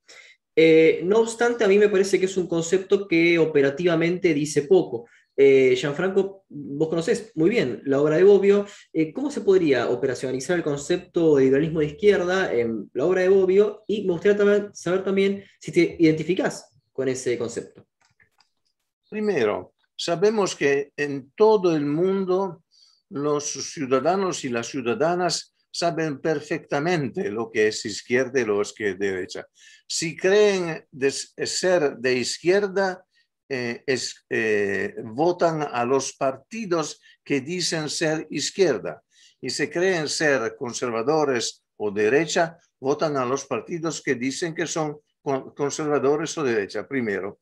[0.61, 5.07] eh, no obstante, a mí me parece que es un concepto que operativamente dice poco.
[5.37, 8.65] Eh, Gianfranco, vos conocés muy bien la obra de Bobbio.
[8.91, 13.29] Eh, ¿Cómo se podría operacionalizar el concepto de liberalismo de izquierda en la obra de
[13.29, 13.85] Bobbio?
[13.87, 17.85] Y me gustaría saber también si te identificás con ese concepto.
[19.09, 22.63] Primero, sabemos que en todo el mundo
[23.09, 28.99] los ciudadanos y las ciudadanas saben perfectamente lo que es izquierda y lo que es
[28.99, 29.47] derecha.
[29.87, 30.85] Si creen
[31.43, 33.03] ser de izquierda,
[33.49, 33.83] eh,
[34.29, 39.01] eh, votan a los partidos que dicen ser izquierda.
[39.41, 44.99] Y si creen ser conservadores o derecha, votan a los partidos que dicen que son
[45.55, 47.39] conservadores o derecha, primero.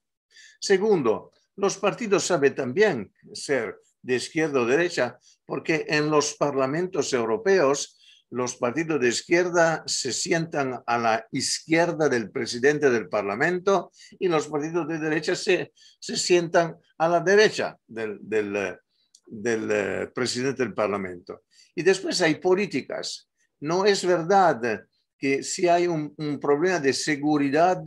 [0.60, 7.98] Segundo, los partidos saben también ser de izquierda o derecha porque en los parlamentos europeos
[8.30, 14.48] los partidos de izquierda se sientan a la izquierda del presidente del Parlamento y los
[14.48, 18.78] partidos de derecha se, se sientan a la derecha del, del,
[19.26, 21.44] del eh, presidente del Parlamento.
[21.74, 23.30] Y después hay políticas.
[23.62, 24.86] No es verdad
[25.18, 27.82] que si hay un problema de seguridad,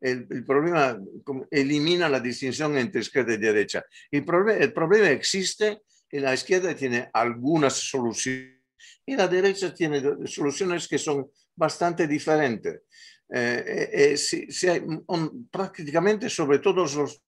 [0.00, 0.98] el, problema
[1.50, 3.84] elimina la distinción entre izquierda y derecha.
[4.10, 8.60] El, proble el problema existe y la izquierda tiene algunas soluciones
[9.04, 12.82] y la derecha tiene soluciones que son bastante diferentes.
[13.32, 14.48] Eh, eh, eh si,
[15.50, 17.22] prácticamente sobre todos los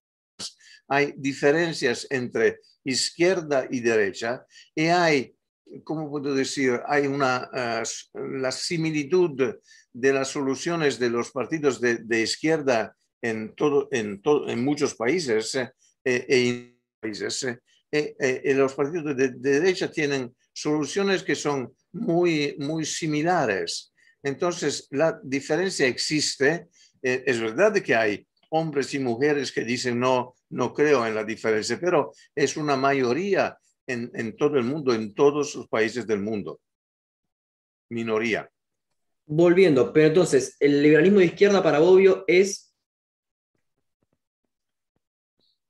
[0.87, 5.33] hay diferencias entre izquierda y derecha y hay
[5.83, 6.79] ¿cómo puedo decir?
[6.87, 7.49] Hay una,
[8.13, 9.55] la similitud
[9.93, 15.55] de las soluciones de los partidos de, izquierda en, todo, en, todo, en muchos países
[15.55, 15.71] eh,
[16.03, 17.43] e países.
[17.43, 23.93] Eh, eh, los partidos de, de, derecha tienen soluciones que son muy, muy similares.
[24.23, 26.67] Entonces, la diferencia existe.
[27.01, 31.77] es verdad que hay hombres y mujeres que dicen no, no creo en la diferencia,
[31.79, 36.61] pero es una mayoría en todo el mundo, en todos los países del mundo.
[37.89, 38.49] Minoría.
[39.25, 42.73] Volviendo, pero entonces, el liberalismo de izquierda para Bobbio es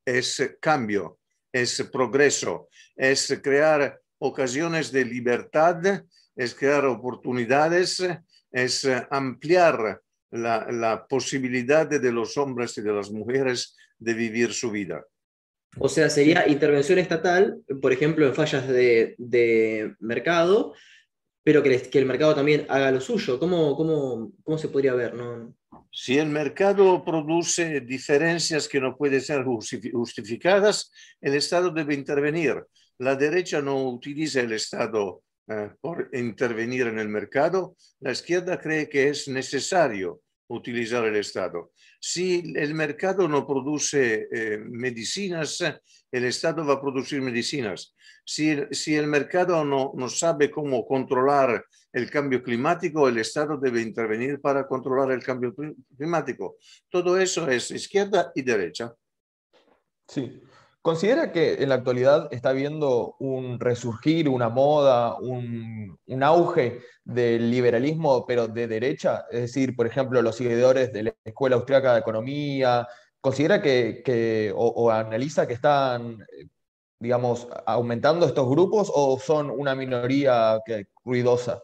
[0.06, 1.20] es cambio,
[1.52, 6.04] es progreso, es crear ocasiones de libertad,
[6.36, 8.04] es crear oportunidades,
[8.52, 14.72] es ampliar la, la, posibilidad de los hombres y de las mujeres de vivir su
[14.72, 15.06] vida.
[15.80, 20.74] O sea, sería intervención estatal, por ejemplo, en fallas de, de mercado,
[21.44, 23.40] pero que, que, el mercado también haga lo suyo.
[23.40, 25.14] ¿Cómo, cómo, cómo se podría ver?
[25.14, 25.54] ¿no?
[25.92, 32.64] Si el mercado produce diferencias que no pueden ser justificadas, el Estado debe intervenir.
[32.98, 37.76] La derecha no utiliza el Estado eh, por intervenir en el mercado.
[38.00, 41.72] La izquierda cree que es necesario utilizar el Estado.
[42.00, 45.64] Si el mercado no produce eh, medicinas,
[46.12, 47.96] el Estado va a producir medicinas.
[48.26, 53.82] Si, si el mercado no, no sabe cómo controlar el cambio climático, el Estado debe
[53.82, 55.54] intervenir para controlar el cambio
[55.96, 56.56] climático.
[56.90, 58.94] Todo eso es izquierda y derecha.
[60.08, 60.42] Sí.
[60.84, 67.50] ¿Considera que en la actualidad está habiendo un resurgir, una moda, un, un, auge del
[67.50, 69.24] liberalismo, pero de derecha?
[69.32, 72.86] Es decir, por ejemplo, los seguidores de la Escuela Austriaca de Economía.
[73.22, 76.18] ¿Considera que, que o, o, analiza que están,
[77.04, 81.62] digamos, aumentando estos grupos o son una minoría que, ruidosa?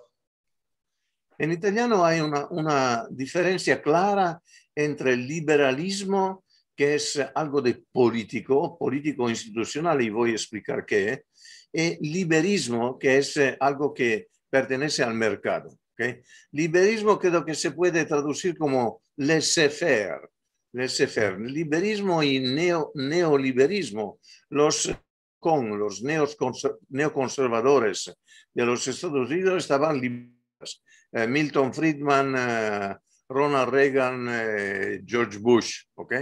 [1.37, 4.41] En italiano hay una, una diferencia clara
[4.75, 6.43] entre el liberalismo,
[6.75, 11.23] que es algo de político, político institucional, y voy a explicar qué,
[11.71, 15.77] y liberismo, que es eh, algo que pertenece al mercado.
[15.93, 16.21] ¿okay?
[16.51, 20.29] Liberismo creo que se puede traducir como laissez-faire,
[20.73, 21.39] laissez-faire.
[21.39, 24.91] Liberismo y neo, neoliberismo, los
[25.39, 28.13] con los neoconservadores
[28.53, 32.95] de los Estados Unidos estaban liberados eh, Milton Friedman, eh,
[33.29, 35.83] Ronald Reagan, eh, George Bush.
[35.95, 36.13] ¿ok?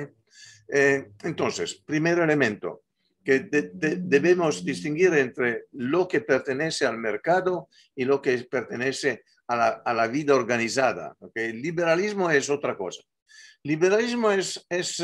[0.70, 2.84] entonces, primer elemento,
[3.24, 9.24] que de, de, debemos distinguir entre lo que pertenece al mercado y lo que pertenece
[9.48, 11.16] a la, a la vida organizada.
[11.20, 11.52] ¿okay?
[11.52, 13.02] El liberalismo es otra cosa.
[13.64, 15.02] Liberalismo es, es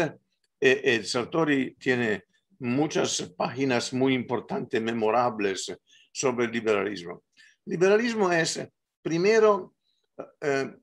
[0.59, 2.25] el Sartori tiene
[2.63, 5.77] muchas páginas muy importantes, memorables
[6.13, 7.23] sobre el liberalismo.
[7.65, 8.65] Liberalismo es,
[9.01, 9.75] primero,
[10.39, 10.73] eh,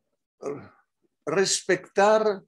[1.25, 2.43] respetar,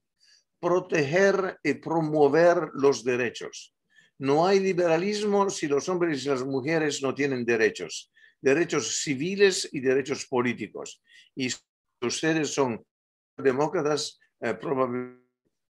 [0.60, 3.74] proteger y promover los derechos.
[4.18, 9.80] No hay liberalismo si los hombres y las mujeres no tienen derechos, derechos civiles y
[9.80, 11.02] derechos políticos.
[11.34, 11.58] Y si
[12.02, 12.84] ustedes son
[13.38, 15.21] demócratas, eh, probablemente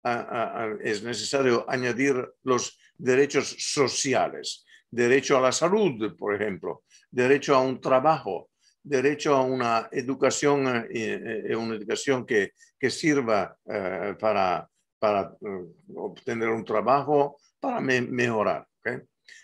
[0.03, 7.79] es necesario añadir los derechos sociales, derecho a la salud, por ejemplo, derecho a un
[7.79, 8.49] trabajo,
[8.83, 15.35] derecho a una educación, eh, eh, una educación que, que sirva eh, para, para
[15.95, 18.67] obtener un trabajo, para me mejorar.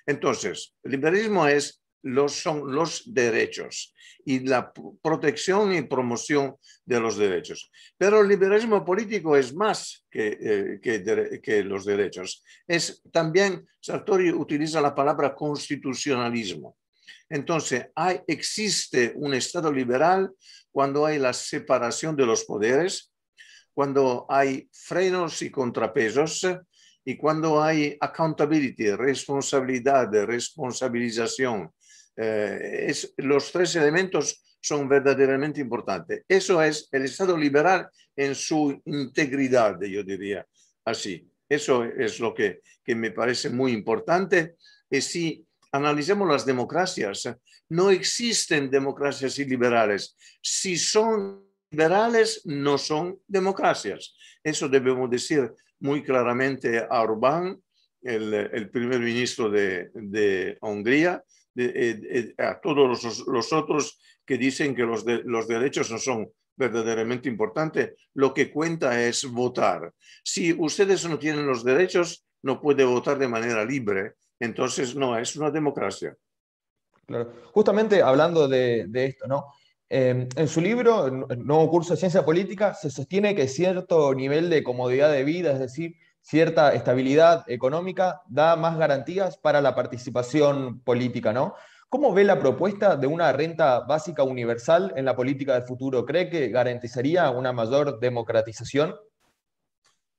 [0.05, 3.93] Entonces, el liberalismo es los, son los derechos
[4.25, 6.55] y la protección y promoción
[6.85, 7.71] de los derechos.
[7.97, 12.43] Pero el liberalismo político es más que, eh, que, los derechos.
[12.67, 16.77] Es también, Sartori utiliza la palabra constitucionalismo.
[17.29, 20.31] Entonces, hay, existe un Estado liberal
[20.71, 23.11] cuando hay la separación de los poderes,
[23.73, 26.45] cuando hay frenos y contrapesos
[27.05, 31.71] y cuando hay accountability, responsabilidad, responsabilización.
[32.17, 36.23] Eh, es, los tres elementos son verdaderamente importantes.
[36.27, 40.45] Eso es el Estado liberal en su integridad, yo diría
[40.83, 41.29] así.
[41.47, 44.55] Eso es lo que, que me parece muy importante.
[44.89, 47.29] Y si analicemos las democracias,
[47.69, 50.17] no existen democracias iliberales.
[50.41, 54.15] Si son liberales, no son democracias.
[54.43, 57.61] Eso debemos decir muy claramente a Orbán,
[58.01, 61.23] el, el primer ministro de, de Hungría,
[61.65, 65.97] de, de, a todos los, los, otros que dicen que los, de, los derechos no
[65.97, 67.93] son verdaderamente importantes.
[68.13, 69.93] Lo que cuenta es votar.
[70.23, 75.35] Si ustedes no tienen los derechos, no puede votar de manera libre entonces, no, es
[75.35, 76.15] una democracia.
[77.05, 77.33] Claro.
[77.53, 79.47] Justamente hablando de, esto, ¿no?
[79.89, 84.63] Em, en su libro, nuevo curso de ciencia política, se sostiene que cierto nivel de
[84.63, 85.95] comodidad de vida, es decir,
[86.27, 91.55] cierta estabilidad económica, da más garantías para la participación política, ¿no?
[91.87, 96.05] ¿Cómo ve la propuesta de una renta básica universal en la política del futuro?
[96.05, 98.93] ¿Cree que garantizaría una mayor democratización?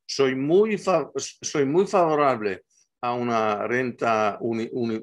[0.07, 2.63] Soy muy, soy muy favorable
[3.03, 4.39] a una renta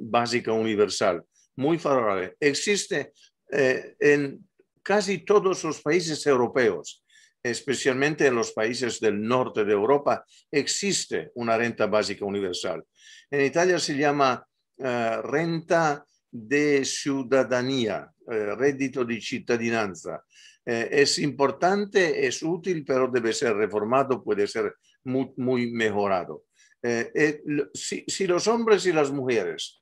[0.01, 1.23] básica universal,
[1.55, 2.35] muy favorable.
[2.39, 3.13] Existe
[3.51, 4.43] eh, en
[4.81, 7.04] casi todos los países europeos,
[7.49, 12.83] especialmente en los países del norte de Europa, existe una renta básica universal.
[13.29, 14.45] En Italia se llama
[14.77, 20.25] eh, renta de ciudadanía, eh, reddito di cittadinanza.
[20.65, 24.75] Eh, es importante, es útil, pero debe ser reformado, puede ser
[25.05, 26.45] muy, muy mejorado.
[26.81, 27.41] Eh,
[27.73, 29.81] si, si, los hombres y las mujeres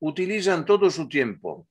[0.00, 1.68] utilizan todo su tiempo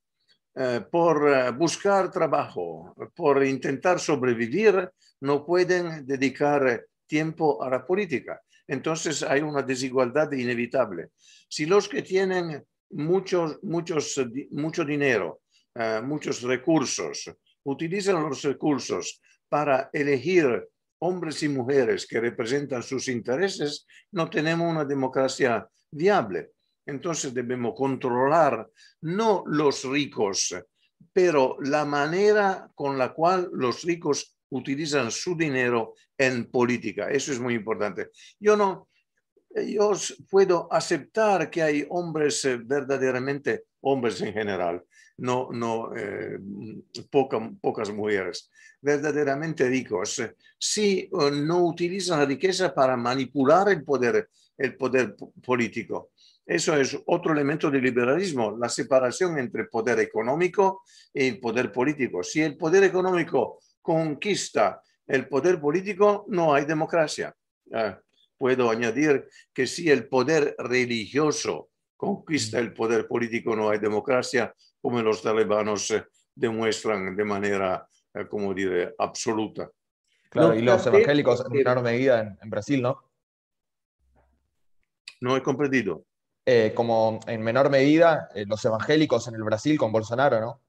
[0.92, 4.90] por buscar trabajo, por intentar sobrevivir,
[5.22, 8.42] no pueden dedicar tiempo a la política.
[8.68, 11.10] Entonces hay una desigualdad inevitable.
[11.50, 14.20] Si los que tienen muchos, muchos,
[14.52, 15.42] mucho dinero,
[15.76, 17.32] eh, muchos recursos,
[17.64, 20.68] utilizan los recursos para elegir
[21.00, 26.52] hombres y mujeres que representan sus intereses, no tenemos una democracia viable.
[26.86, 28.70] Entonces debemos controlar
[29.02, 30.56] no los ricos,
[31.14, 37.10] pero la manera con la cual los ricos utilizan su dinero en política.
[37.10, 38.10] Eso es muy importante.
[38.40, 38.90] Yo no,
[39.68, 39.92] yo
[40.30, 44.84] puedo aceptar que hay hombres eh, verdaderamente, hombres en general,
[45.18, 46.40] no, no eh,
[47.10, 48.50] pocas mujeres,
[48.82, 50.22] verdaderamente ricos,
[50.58, 56.12] si eh, no utilizan la riqueza para manipular el poder, el poder político.
[56.46, 60.82] Eso es otro elemento del liberalismo, la separación entre poder económico
[61.14, 62.24] y el poder político.
[62.24, 67.36] Si el poder económico conquista el poder político, no hay democracia.
[67.74, 68.00] Ah,
[68.38, 71.70] puedo añadir que si el poder religioso
[72.02, 74.52] conquista el poder político, no hay democracia,
[74.82, 76.04] como los talibanos eh,
[76.34, 79.70] demuestran de manera, eh, como diré, absoluta.
[80.32, 83.04] Claro, y los evangélicos en menor medida en, Brasil, ¿no?
[85.20, 86.06] No he comprendido.
[86.44, 90.62] Eh, como en menor medida los evangélicos en el Brasil con Bolsonaro, ¿no?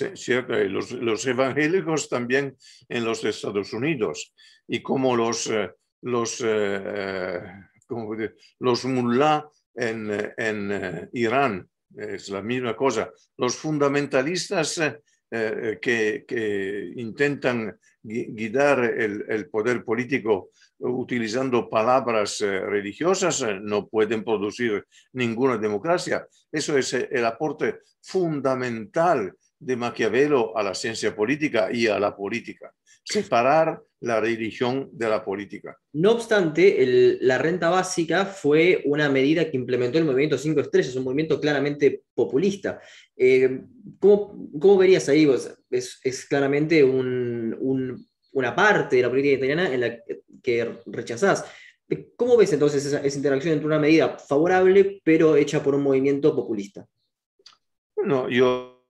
[0.00, 2.56] Los, los, evangélicos también
[2.88, 4.32] en los Estados Unidos.
[4.66, 5.50] Y como los,
[6.00, 7.42] los, eh,
[8.60, 13.10] los mullah en, en eh, Irán, es la misma cosa.
[13.36, 14.78] Los fundamentalistas
[15.30, 24.84] eh, que, que, intentan guiar el, el, poder político utilizando palabras religiosas no pueden producir
[25.12, 26.26] ninguna democracia.
[26.50, 29.32] Eso es el aporte fundamental
[29.64, 32.72] de Maquiavelo a la ciencia política y a la política
[33.04, 35.76] separar la religión de la política.
[35.92, 41.04] No obstante, la renta básica fue una medida que implementó el movimiento Cinco Estrellas, un
[41.04, 42.80] movimiento claramente populista.
[43.16, 43.62] Eh,
[43.98, 45.52] ¿cómo, verías ahí vos?
[45.70, 49.98] Es, claramente una parte de la política italiana en la
[50.42, 51.44] que rechazás.
[52.16, 56.34] ¿Cómo ves entonces esa, esa interacción entre una medida favorable pero hecha por un movimiento
[56.34, 56.86] populista?
[57.94, 58.88] Bueno, yo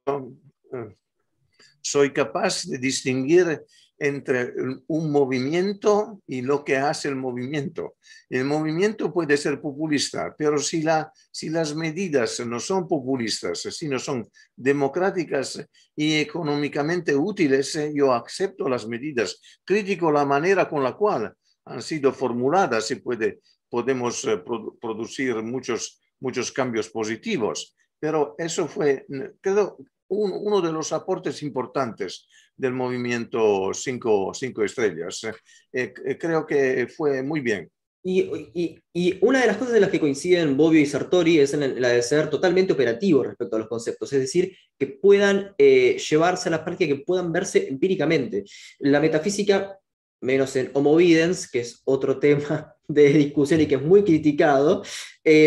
[1.81, 3.63] soy capaz de distinguir
[4.03, 4.53] entre
[4.89, 7.95] un movimiento y lo que hace el movimiento.
[8.29, 13.87] El movimiento puede ser populista, pero si, la, si las medidas no son populistas, si
[13.87, 15.65] no son democráticas
[15.95, 19.41] y económicamente útiles, yo acepto las medidas.
[19.65, 21.33] Critico la manera con la cual
[21.65, 24.43] han sido formuladas y puede, podemos eh,
[24.81, 27.77] producir muchos, muchos cambios positivos.
[28.01, 29.07] Pero eso fue,
[29.41, 29.79] creo,
[30.13, 35.25] uno de los aportes importantes del movimiento Cinco, cinco Estrellas.
[35.73, 37.71] Eh, eh, creo que fue muy bien.
[38.05, 41.81] Y, y, una de las cosas en las que coinciden Bobbio y Sartori es en
[41.81, 46.49] la de ser totalmente operativo respecto a los conceptos, es decir, que puedan eh, llevarse
[46.49, 48.43] a la práctica, que puedan verse empíricamente.
[48.81, 49.79] La metafísica,
[50.21, 54.83] menos en homovidence, que es otro tema de discusión y que es muy criticado,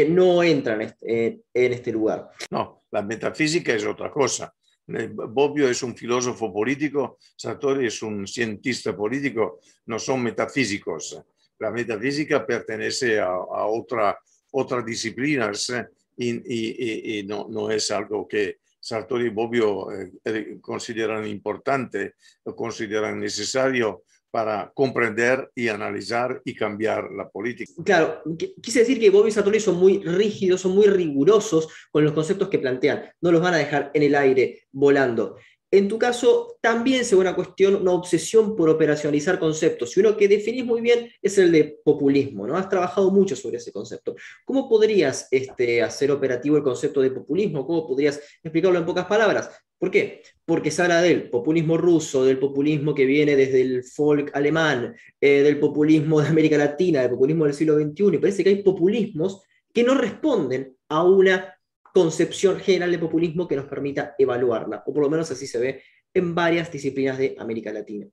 [0.08, 2.30] no entra en este, en este lugar.
[2.50, 4.55] No, la metafísica es otra cosa.
[4.88, 11.20] Eh, Bobbio es un filósofo político, Sartori es un cientista político, no son metafísicos.
[11.60, 14.16] La metafísica pertenece a, otras
[14.52, 22.16] otra disciplinas eh, y, no, no, es algo que Sartori y Bobbio eh, consideran importante
[22.44, 24.04] o consideran necesario
[24.36, 27.72] para comprender y analizar y cambiar la política.
[27.86, 28.22] Claro,
[28.62, 32.50] quise decir que Bobby y Sartori son muy rígidos, son muy rigurosos con los conceptos
[32.50, 35.38] que plantean, no los van a dejar en el aire volando.
[35.76, 39.96] En tu caso, también se ve una cuestión, una obsesión por operacionalizar conceptos.
[39.96, 42.56] Y uno que definís muy bien es el de populismo, ¿no?
[42.56, 44.16] Has trabajado mucho sobre ese concepto.
[44.46, 47.68] ¿Cómo podrías este, hacer operativo el concepto de populismo?
[47.68, 49.50] ¿Cómo podrías explicarlo en pocas palabras?
[49.78, 50.22] ¿Por qué?
[50.46, 55.42] Porque se habla del populismo ruso, del populismo que viene desde el folk alemán, eh,
[55.42, 59.42] del populismo de América Latina, del populismo del siglo XXI, y parece que hay populismos
[59.74, 61.55] que no responden a una
[61.96, 65.84] concepción general de populismo que nos permita evaluarla, o por lo menos así se ve
[66.14, 68.06] en varias disciplinas de América Latina.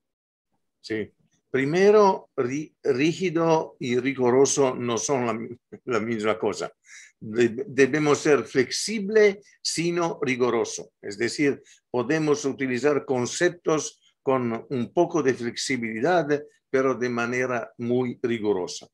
[0.80, 1.10] Sí.
[1.50, 6.72] Primero, rígido y riguroso no son la, misma cosa.
[7.18, 10.92] debemos ser flexible, sino riguroso.
[11.02, 11.60] Es decir,
[11.90, 16.28] podemos utilizar conceptos con un poco de flexibilidad,
[16.70, 18.86] pero de manera muy rigurosa.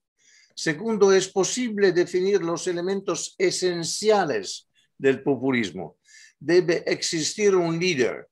[0.54, 4.67] Segundo, es posible definir los elementos esenciales
[4.98, 5.96] del populismo.
[6.38, 8.28] Debe existir un líder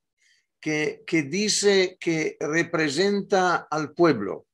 [0.59, 4.47] que, que dice que representa al pueblo.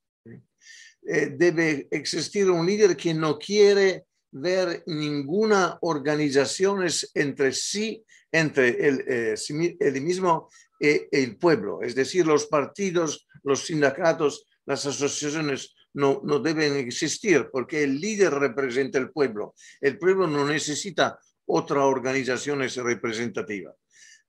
[1.06, 9.04] Eh, debe existir un líder que no quiere ver ninguna organización entre sí, entre el,
[9.08, 10.50] eh, mismo
[10.80, 11.82] y el pueblo.
[11.82, 18.34] Es decir, los partidos, los sindicatos, las asociaciones no, no deben existir porque el líder
[18.34, 19.54] representa el pueblo.
[19.82, 23.74] El pueblo no necesita otra organización es representativa.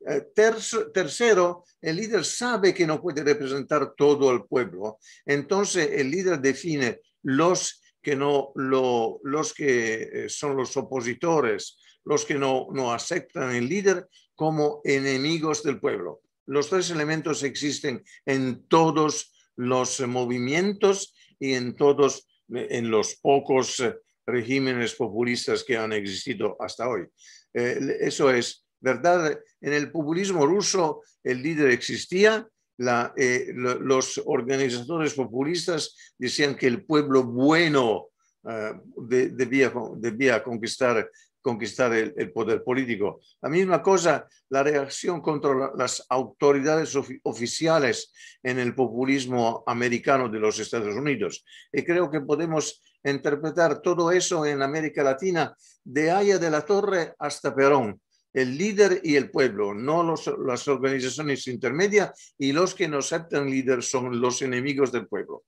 [0.06, 0.22] Eh,
[0.92, 7.00] tercero, el líder sabe que no puede representar todo el pueblo, entonces el líder define
[7.22, 13.66] los que, no, los que eh, son los opositores, los que no, no aceptan el
[13.66, 16.20] líder como enemigos del pueblo.
[16.46, 23.82] Los tres elementos existen en todos los movimientos y en todos, en los pocos
[24.26, 27.06] regímenes populistas que han existido hasta hoy.
[27.52, 29.38] Eh, eso es verdad.
[29.60, 32.46] En el populismo ruso el líder existía,
[33.16, 38.08] eh, los organizadores populistas decían que el pueblo bueno
[38.48, 41.08] eh, debía, debía conquistar,
[41.40, 43.20] conquistar el, poder político.
[43.40, 48.12] La misma cosa, la reacción contra las autoridades oficiales
[48.42, 51.44] en el populismo americano de los Estados Unidos.
[51.72, 57.14] Y creo que podemos interpretar todo eso en América Latina, de Haya de la Torre
[57.18, 58.00] hasta Perón,
[58.32, 63.82] el líder y el pueblo, no las organizaciones intermedias y los que no aceptan líder
[63.82, 65.44] son los enemigos del pueblo.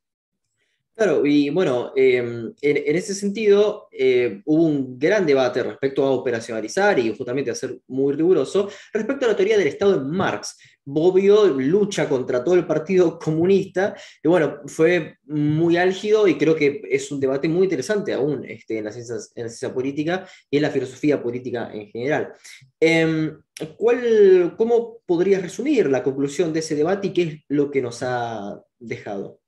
[0.97, 6.99] Claro, y bueno, em, en, ese sentido eh, hubo un gran debate respecto a operacionalizar
[6.99, 10.57] y justamente a ser muy riguroso respecto a la teoría del Estado en Marx.
[10.89, 16.80] Bobbio lucha contra todo el Partido Comunista y bueno, fue muy álgido y creo que
[16.89, 21.20] es un debate muy interesante aún este, en, la ciencia política y en la filosofía
[21.20, 22.32] política en general.
[22.78, 23.37] Em,
[23.76, 28.05] ¿cuál, ¿Cómo podrías resumir la conclusión de ese debate y qué es lo que nos
[28.05, 29.41] ha dejado?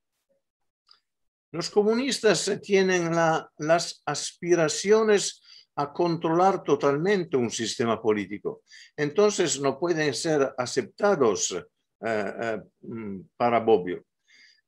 [1.53, 5.41] Los comunistas tienen las aspiraciones
[5.79, 8.63] a controlar totalmente un sistema político.
[8.97, 14.05] Entonces no pueden ser aceptados eh, eh, mm, para Bobbio.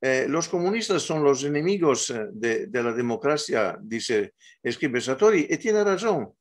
[0.00, 6.32] Eh, los comunistas son los enemigos de, la democracia, dice escribe Satori, y tiene razón.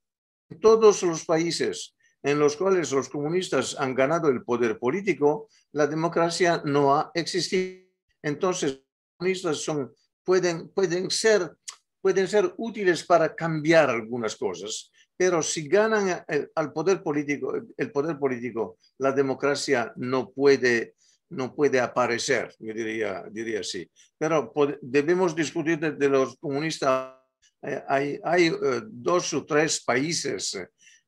[0.49, 5.87] En todos los países en los cuales los comunistas han ganado el poder político, la
[5.87, 7.87] democracia no ha existido.
[8.21, 8.83] Entonces, los
[9.17, 9.91] comunistas son
[10.29, 11.55] pueden, pueden, ser,
[12.01, 17.91] pueden ser útiles para cambiar algunas cosas, pero si ganan el, al poder político, el
[17.91, 20.95] poder político, la democracia no puede,
[21.29, 23.89] no puede aparecer, yo diría, diría así.
[24.17, 27.15] Pero debemos discutir de, los comunistas.
[27.61, 30.57] Eh, hay, hay eh, dos o tres países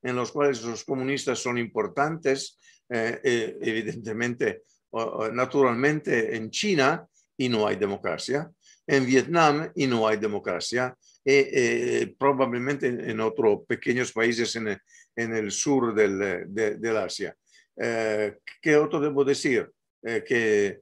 [0.04, 2.58] en los cuales los comunistas son importantes,
[2.89, 4.64] eh, evidentemente,
[5.32, 8.52] naturalmente en China, y no hay democracia
[8.88, 10.95] en Vietnam y no hay democracia.
[11.23, 14.75] Eh, eh, probablemente en, otros pequeños países en,
[15.15, 17.36] en el sur del, de, Asia.
[17.77, 19.69] Eh, ¿Qué otro debo decir?
[20.03, 20.79] que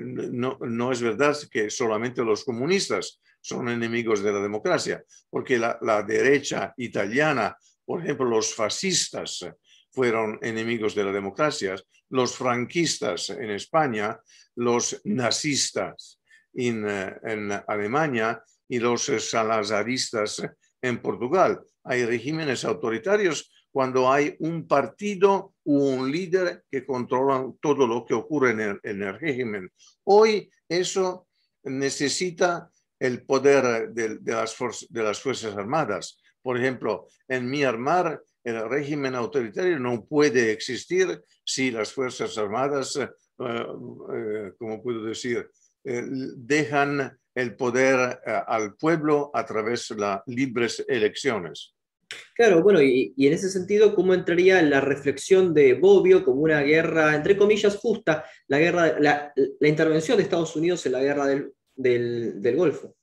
[0.00, 5.78] no, no, es verdad que solamente los comunistas son enemigos de la democracia, porque la,
[5.82, 9.48] la derecha italiana, por ejemplo, los fascistas
[9.92, 11.76] fueron enemigos de la democracia,
[12.10, 14.18] los franquistas en España,
[14.56, 16.17] los nazistas
[16.58, 20.42] eh, en, Alemania y los salazaristas
[20.82, 21.60] en Portugal.
[21.84, 28.14] Hay regímenes autoritarios cuando hay un partido o un líder que controla todo lo que
[28.14, 29.70] ocurre en el, régimen.
[30.04, 31.28] Hoy eso
[31.62, 34.56] necesita el poder de, las,
[34.88, 36.20] de las Fuerzas Armadas.
[36.42, 43.08] Por ejemplo, en Myanmar el régimen autoritario no puede existir si las Fuerzas Armadas, eh,
[43.38, 45.50] eh, como puedo decir,
[45.88, 46.04] eh,
[46.36, 51.74] dejan el poder al pueblo a través de las libres elecciones.
[52.34, 57.14] Claro, bueno, y, en ese sentido, ¿cómo entraría la reflexión de Bobbio como una guerra,
[57.14, 62.56] entre comillas, justa, la, guerra, la, intervención de Estados Unidos en la guerra del, del
[62.56, 62.96] Golfo?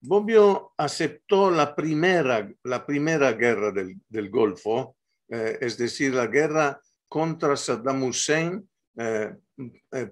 [0.00, 4.96] Bobbio aceptó la primera, la primera guerra del, del Golfo,
[5.28, 9.34] eh, es decir, la guerra contra Saddam Hussein eh,
[9.92, 10.06] eh,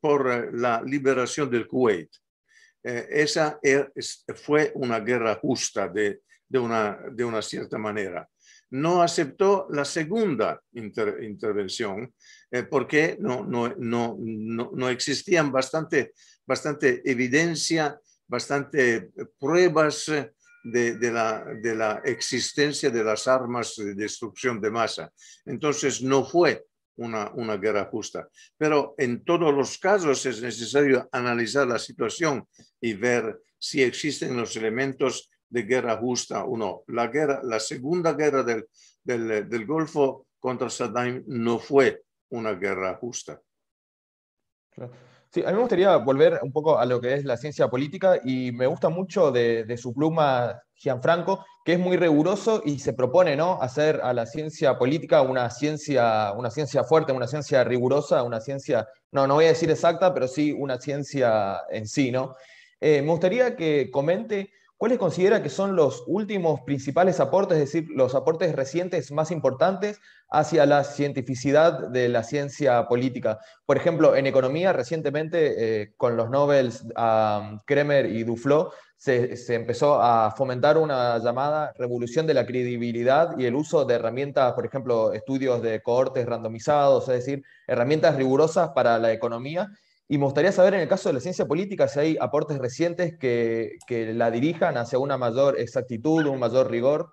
[0.00, 2.10] por la liberación del Kuwait.
[2.82, 3.58] esa
[4.34, 8.28] fue una guerra justa de, de, una, de una cierta manera.
[8.70, 12.14] No aceptó la segunda intervención
[12.70, 16.12] porque no, no, no, no, existían bastante,
[16.46, 20.10] bastante evidencia bastante pruebas
[20.64, 25.12] de, la, de la existencia de las armas de destrucción de masa.
[25.44, 26.64] Entonces no fue
[26.96, 28.28] una, una, guerra justa.
[28.56, 32.46] Pero en todos los casos es necesario analizar la situación
[32.80, 36.82] y ver si existen los elementos de guerra justa o no.
[36.88, 38.66] La, guerra, la segunda guerra del,
[39.02, 43.40] del, del Golfo contra Saddam no fue una guerra justa.
[45.36, 48.18] Sí, a mí me gustaría volver un poco a lo que es la ciencia política
[48.24, 53.36] y me gusta mucho de, su pluma Gianfranco, que es muy riguroso y se propone
[53.36, 53.60] ¿no?
[53.60, 58.88] hacer a la ciencia política una ciencia, una ciencia fuerte, una ciencia rigurosa, una ciencia,
[59.12, 62.10] no, no voy a decir exacta, pero sí una ciencia en sí.
[62.10, 62.34] ¿no?
[62.80, 64.48] Eh, me gustaría que comente
[64.78, 70.00] ¿Cuáles considera que son los últimos principales aportes, es decir, los aportes recientes más importantes
[70.30, 73.38] hacia la cientificidad de la ciencia política?
[73.64, 80.02] Por ejemplo, en economía, recientemente, eh, con los Nobels um, Kremer y Duflo, se, empezó
[80.02, 85.14] a fomentar una llamada revolución de la credibilidad y el uso de herramientas, por ejemplo,
[85.14, 89.70] estudios de cohortes randomizados, es decir, herramientas rigurosas para la economía
[90.08, 93.18] y me gustaría saber en el caso de la ciencia política si hay aportes recientes
[93.18, 97.12] que, que la dirijan hacia una mayor exactitud, un mayor rigor.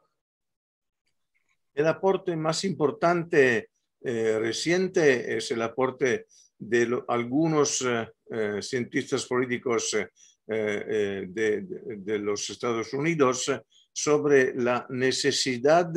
[1.74, 3.70] El aporte más importante
[4.02, 6.28] eh, reciente es el aporte
[6.60, 9.96] de algunos eh, eh, cientistas políticos
[10.46, 13.50] de, de, los Estados Unidos
[13.94, 15.90] sobre la necesidad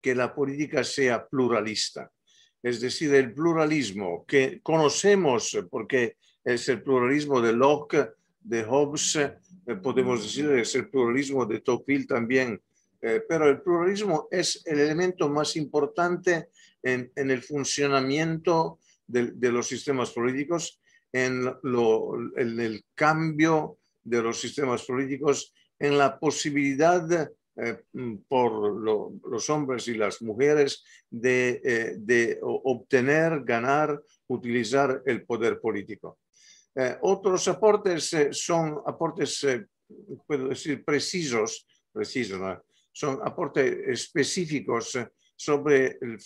[0.00, 2.10] que la política sea pluralista.
[2.62, 9.74] Es decir, el pluralismo que conocemos porque es el pluralismo de Locke, de Hobbes, eh,
[9.76, 12.60] podemos decir, es el pluralismo de Tocqueville también.
[13.00, 16.48] Eh, pero el pluralismo es el elemento más importante
[16.82, 20.80] en, el funcionamiento de, los sistemas políticos,
[21.12, 21.52] en,
[22.36, 27.82] en, el cambio de los sistemas políticos, en la posibilidad eh,
[28.28, 28.80] por
[29.28, 36.18] los hombres y las mujeres de obtener, ganar, utilizar el poder político.
[36.74, 39.66] Eh, otros aportes eh, son aportes, eh,
[40.26, 42.40] puedo decir, precisos, precisos
[42.90, 44.98] son aportes específicos
[45.34, 46.18] sobre el,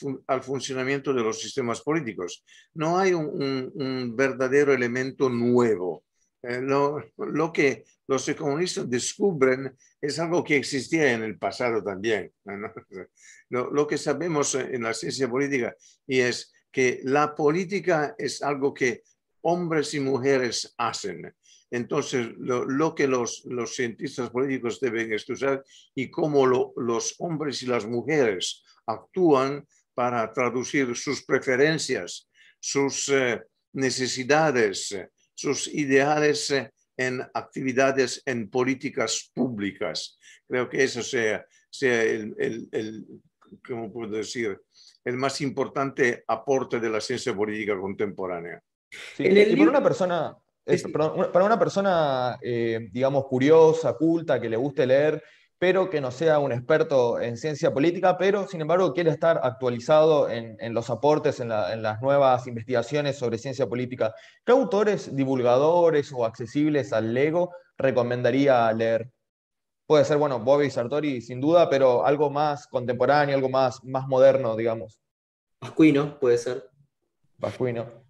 [0.43, 2.45] funcionamiento de los sistemas políticos.
[2.75, 6.05] No hay un, verdadero elemento nuevo.
[6.43, 12.33] Lo, lo, que los economistas descubren es algo que existía en el pasado también.
[13.49, 18.75] Lo, lo, que sabemos en la ciencia política y es que la política es algo
[18.75, 19.05] que
[19.49, 21.33] hombres y mujeres hacen.
[21.71, 25.63] Entonces, lo, que los, los, cientistas políticos deben estudiar
[25.95, 32.29] y cómo los hombres y las mujeres actúan para traducir sus preferencias,
[32.59, 33.41] sus eh,
[33.73, 34.97] necesidades,
[35.35, 40.19] sus ideales eh, en actividades, en políticas públicas.
[40.49, 43.07] Creo que eso sea, sea el, el, el
[43.67, 44.61] ¿cómo puedo decir?
[45.05, 48.61] El más importante aporte de la ciencia política contemporánea
[49.19, 50.37] y para una persona,
[51.33, 55.23] para una persona, eh, digamos, curiosa, culta, que le guste leer,
[55.59, 60.29] pero que no sea un experto en ciencia política, pero sin embargo quiere estar actualizado
[60.29, 66.93] en, los aportes, en, las nuevas investigaciones sobre ciencia política, ¿qué autores divulgadores o accesibles
[66.93, 69.11] al Lego recomendaría leer?
[69.87, 74.57] Puede ser, bueno, Bobby Sartori sin duda, pero algo más contemporáneo, algo más, más moderno,
[74.57, 75.01] digamos.
[75.61, 76.69] Pascuino, puede ser.
[77.39, 78.06] Pascuino.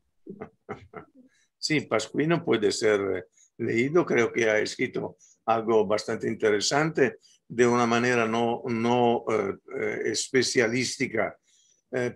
[1.58, 3.24] Sí, Pascuino puede ser eh,
[3.58, 5.16] leído, creo que ha escrito
[5.46, 7.18] algo bastante interesante
[7.48, 11.36] de una manera no, no eh, eh, especialística,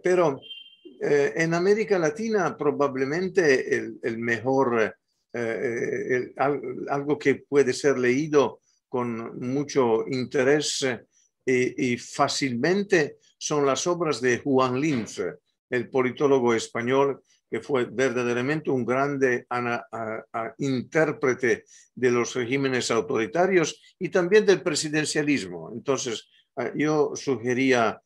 [0.02, 0.40] pero
[1.02, 4.94] en América Latina probablemente el, mejor
[5.32, 10.84] eh, algo que puede ser leído con mucho interés
[11.46, 15.22] y, fácilmente son las obras de Juan Linz,
[15.70, 19.46] el politólogo español que fue verdaderamente un grande
[20.58, 25.72] intérprete de los regímenes autoritarios y también del presidencialismo.
[25.72, 26.28] Entonces,
[26.76, 28.00] yo sugería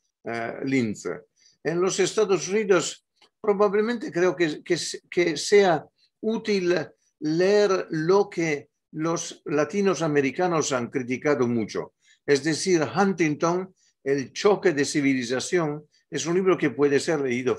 [0.65, 1.05] Linz.
[1.63, 3.07] En los Estados Unidos,
[3.41, 5.85] probablemente creo que, que sea
[6.21, 6.75] útil
[7.21, 11.95] leer lo que los latinos americanos han criticado mucho.
[12.25, 13.75] Es decir, Huntington,
[14.05, 17.57] El choque de civilización, es un libro que puede ser leído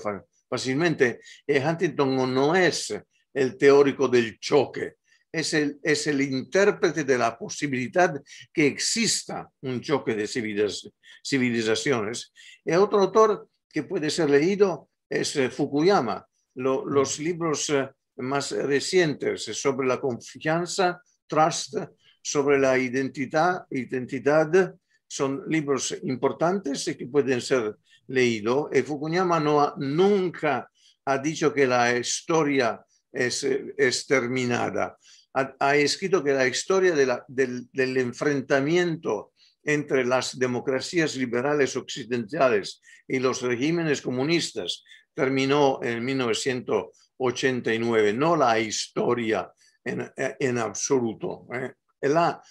[0.48, 1.20] fácilmente.
[1.46, 2.94] Huntington no es
[3.32, 4.94] el teórico del choque,
[5.30, 8.14] es el, es el intérprete de la posibilidad
[8.52, 12.32] que exista un choque de civilizaciones.
[12.64, 16.26] Otro autor que puede ser leído es eh, Fukuyama.
[16.54, 21.76] los libros eh, más recientes sobre la confianza, trust,
[22.22, 24.74] sobre la identidad, identidad
[25.06, 27.76] son libros importantes y que pueden ser
[28.08, 28.68] leídos.
[28.72, 30.70] Y Fukuyama no nunca
[31.04, 34.96] ha dicho que la historia es, es terminada.
[35.34, 39.32] Ha, escrito que la historia del, enfrentamiento
[39.62, 44.82] entre las democracias liberales occidentales y los regímenes comunistas
[45.14, 46.86] terminó en 1900
[47.18, 49.50] 89, no la historia
[49.84, 51.46] en, en absoluto.
[51.52, 51.72] Eh.
[52.08, 52.42] La,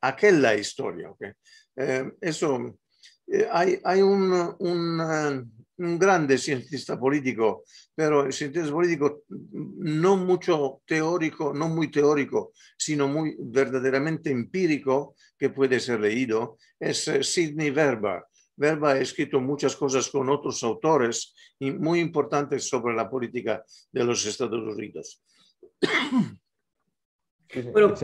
[0.00, 1.12] aquella historia.
[1.76, 2.78] Eh, eso,
[3.26, 7.64] eh, hay, hay un, un, un, grande cientista político,
[7.94, 15.50] pero el cientista político no mucho teórico, no muy teórico, sino muy verdaderamente empírico, que
[15.50, 18.26] puede ser leído, es Sidney Verba.
[18.56, 23.62] Verba ha escrito muchas cosas con otros autores muy importantes sobre la política
[23.92, 25.22] de los Estados Unidos.
[27.72, 27.94] Bueno,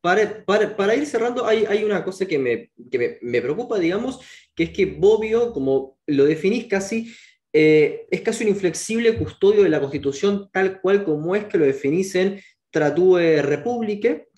[0.00, 4.20] para, para, para, ir cerrando, hay, hay una cosa que, me, que me, preocupa, digamos,
[4.54, 7.12] que es que Bobbio, como lo definís casi,
[7.52, 11.64] eh, es casi un inflexible custodio de la Constitución tal cual como es que lo
[11.64, 14.28] definís en Tratue Republique,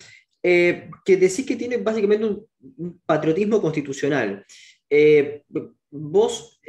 [0.43, 4.45] eh, que decís que tiene básicamente un patriotismo constitucional.
[4.89, 5.43] Eh,
[5.91, 6.61] vos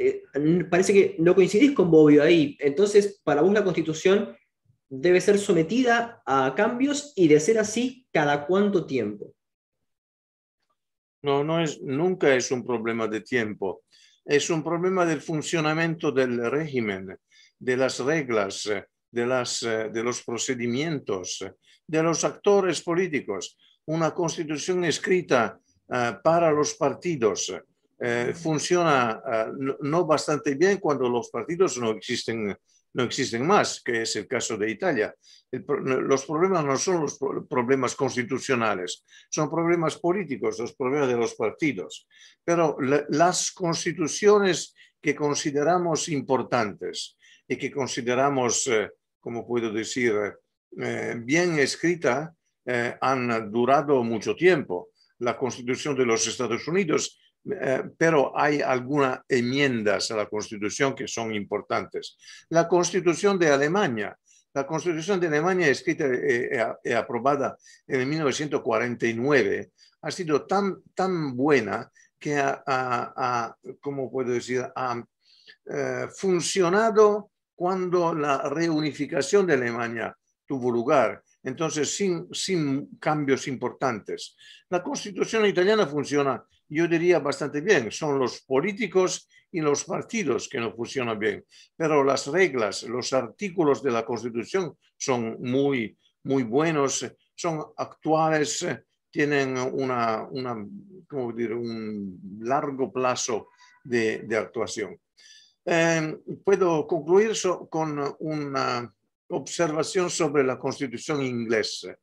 [0.69, 4.35] parece que no coincidís con Bobbio ahí, entonces para vos la constitución
[4.91, 9.33] debe ser sometida a cambios y de ser así, ¿cada cuánto tiempo?
[11.23, 13.83] No, no es, nunca es un problema de tiempo,
[14.25, 17.17] es un problema del funcionamiento del régimen,
[17.57, 18.69] de las reglas,
[19.09, 21.45] de, las, de los procedimientos,
[21.87, 23.57] de los actores políticos.
[23.85, 27.53] Una constitución escrita eh, para los partidos,
[27.99, 29.45] eh, funciona eh,
[29.81, 32.57] no, bastante bien cuando los partidos no existen,
[32.93, 35.15] no existen más, que es el caso de Italia.
[35.51, 37.19] los problemas no son los
[37.49, 42.07] problemas constitucionales, son problemas políticos, los problemas de los partidos.
[42.43, 42.77] Pero
[43.09, 47.17] las constituciones que consideramos importantes
[47.47, 50.13] y que consideramos, eh, como puedo decir,
[50.71, 52.33] bien escrita,
[53.01, 54.91] han durado mucho tiempo.
[55.19, 61.07] La constitución de los Estados Unidos eh, pero hay algunas enmiendas a la Constitución que
[61.07, 62.17] son importantes.
[62.49, 64.17] La Constitución de Alemania.
[64.53, 66.05] La Constitución de Alemania, escrita
[66.83, 69.71] y aprobada en 1949,
[70.01, 71.89] ha sido tan, tan buena
[72.19, 75.03] que ha, ¿cómo puedo decir?, ha
[75.65, 80.15] eh, funcionado cuando la reunificación de Alemania
[80.45, 81.23] tuvo lugar.
[81.43, 84.35] Entonces, sin, sin cambios importantes.
[84.69, 86.43] La Constitución italiana funciona
[86.75, 87.91] yo diría bastante bien.
[87.91, 91.45] Son los políticos y los partidos que no funcionan bien.
[91.75, 97.05] Pero las reglas, los artículos de la Constitución son muy, muy buenos,
[97.35, 98.65] son actuales,
[99.09, 100.55] tienen una, una
[101.35, 101.53] decir?
[101.53, 103.49] un largo plazo
[103.83, 104.97] de, actuación.
[105.65, 107.33] Em, puedo concluir
[107.69, 108.95] con una
[109.27, 111.97] observación sobre la Constitución inglesa,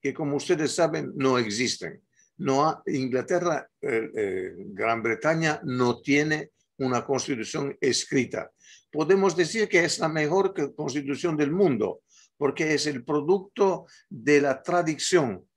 [0.00, 2.02] que como ustedes saben no existen
[2.38, 8.50] no Inglaterra, eh, eh, Gran Bretaña no tiene una constitución escrita.
[8.90, 12.00] Podemos decir que es la mejor constitución del mundo
[12.36, 15.48] porque es el producto de la tradición.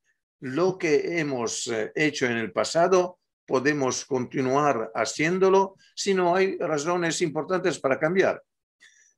[0.42, 7.22] Lo que hemos eh, hecho en el pasado podemos continuar haciéndolo si no hay razones
[7.22, 8.44] importantes para cambiar.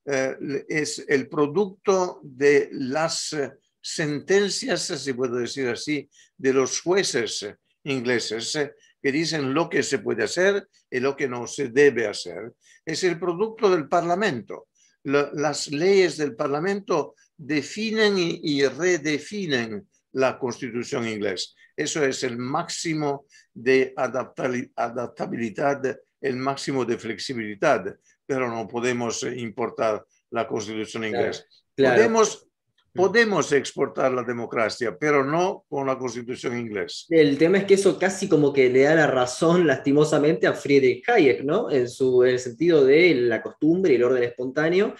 [0.06, 3.36] es el producto de las
[3.82, 7.48] sentencias, si puedo decir así, de los jueces
[7.84, 12.08] ingleses eh, que dicen lo que se puede hacer y lo que no se debe
[12.08, 12.54] hacer.
[12.86, 14.68] Es el producto del Parlamento.
[15.04, 21.52] las leyes del Parlamento definen y, redefinen la constitución inglesa.
[21.76, 30.46] Eso es el máximo de adaptabilidad, el máximo de flexibilidad, pero no podemos importar la
[30.46, 31.46] constitución inglesa.
[31.76, 32.49] Podemos
[32.94, 37.06] Podemos exportar la democracia, pero no con la constitución inglesa.
[37.10, 41.08] El tema es que eso casi como que le da la razón lastimosamente a Friedrich
[41.08, 41.70] Hayek, ¿no?
[41.70, 44.96] En, su, el sentido de la costumbre y el orden espontáneo,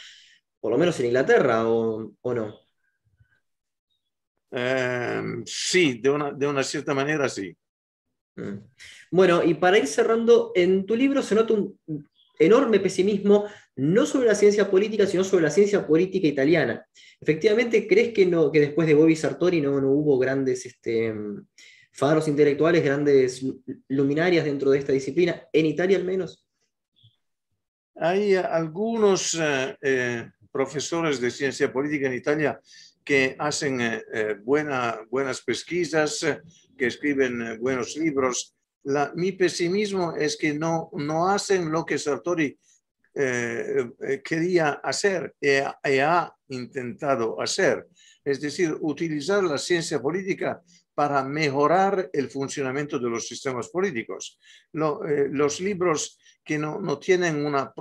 [0.60, 2.60] por lo menos en Inglaterra, ¿o, no?
[4.52, 7.56] Em, sí, de una, de una cierta manera sí.
[8.36, 8.58] Mm.
[9.12, 12.09] Bueno, y para ir cerrando, en tu libro se nota un
[12.40, 16.86] enorme pesimismo, no sobre la ciencia política, sino sobre la ciencia política italiana.
[17.20, 21.14] Efectivamente, ¿crees que, no, que después de Bobby Sartori no, no hubo grandes este,
[21.92, 23.46] faros intelectuales, grandes
[23.90, 26.46] luminarias dentro de esta disciplina, en Italia al menos?
[27.96, 32.60] Hay algunos eh, eh, profesores de ciencia política en Italia
[33.04, 36.26] que hacen eh, buenas pesquisas,
[36.78, 38.56] que escriben buenos libros,
[39.16, 42.58] mi pesimismo es que no, no hacen lo que Sartori
[43.16, 47.88] eh, eh, quería hacer y, ha intentado hacer,
[48.24, 50.62] es decir, utilizar la ciencia política
[50.94, 54.40] para mejorar el funcionamiento de los sistemas políticos.
[54.74, 57.74] Eh, los libros que no, no tienen una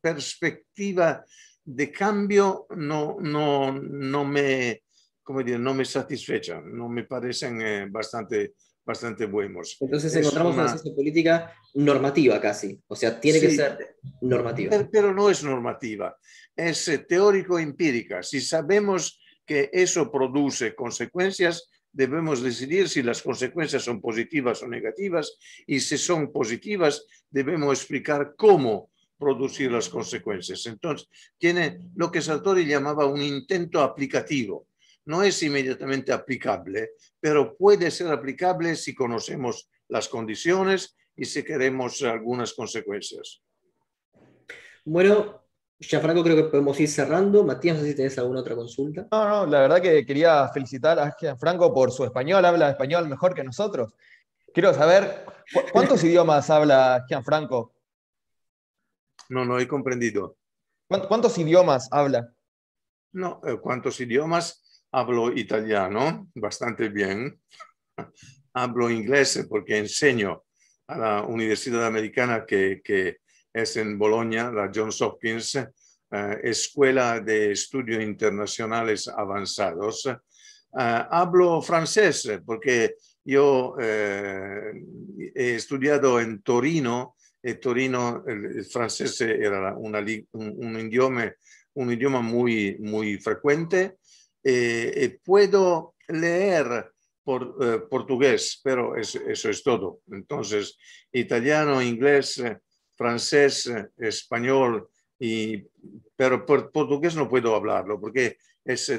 [0.00, 1.24] perspectiva
[1.64, 4.82] de cambio no, no, no, me,
[5.22, 8.54] como no me satisfechan, no me parecen bastante
[8.86, 9.76] bastante buenos.
[9.80, 14.88] Entonces encontramos una, ciencia política normativa casi, o sea, tiene que ser normativa.
[14.90, 16.16] Pero, no es normativa,
[16.54, 18.22] es eh, teórico-empírica.
[18.22, 25.36] Si sabemos que eso produce consecuencias, debemos decidir si las consecuencias son positivas o negativas
[25.66, 30.64] y si son positivas, debemos explicar cómo producir las consecuencias.
[30.66, 31.08] Entonces,
[31.38, 34.68] tiene lo que Sartori llamaba un intento aplicativo
[35.06, 36.90] no es inmediatamente aplicable,
[37.20, 43.42] pero puede ser aplicable si conocemos las condiciones y si queremos algunas consecuencias.
[44.84, 45.42] Bueno,
[45.78, 47.44] Gianfranco, creo que podemos ir cerrando.
[47.44, 49.06] Matías, no sé si tenés alguna otra consulta.
[49.10, 53.34] No, no, la verdad que quería felicitar a Gianfranco por su español, habla español mejor
[53.34, 53.94] que nosotros.
[54.52, 55.24] Quiero saber,
[55.72, 57.74] ¿cuántos idiomas habla Gianfranco?
[59.28, 60.36] No, no he comprendido.
[60.88, 62.32] ¿Cuántos idiomas habla?
[63.12, 64.65] No, eh, ¿cuántos idiomas?
[64.92, 67.40] Hablo italiano bastante bien,
[68.54, 70.44] hablo inglés porque enseño
[70.88, 73.18] a la Universidad Americana que, que
[73.52, 80.06] es en Bologna, la Johns Hopkins, eh, Escuela de Estudios Internacionales Avanzados.
[80.06, 80.14] Eh,
[80.72, 84.72] hablo francés porque yo eh,
[85.34, 90.00] he estudiado en Torino, y Torino, el, francés era una,
[90.32, 91.32] un, idioma,
[91.74, 93.98] un idioma muy, muy frecuente
[94.48, 96.92] eh, eh, puedo leer
[97.26, 100.02] eh, portugués, pero eso es todo.
[100.12, 100.78] Entonces,
[101.10, 102.40] italiano, inglés,
[102.94, 104.88] francés, español,
[105.18, 105.64] y,
[106.14, 108.92] pero por portugués no puedo hablarlo porque es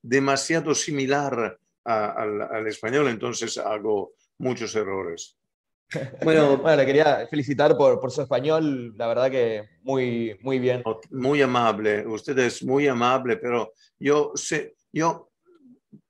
[0.00, 5.36] demasiado similar al, español, entonces hago muchos errores.
[6.22, 10.82] Bueno, bueno, le quería felicitar por, por, su español, la verdad que muy, muy bien.
[11.10, 15.30] Muy amable, usted es muy amable, pero yo sé, yo,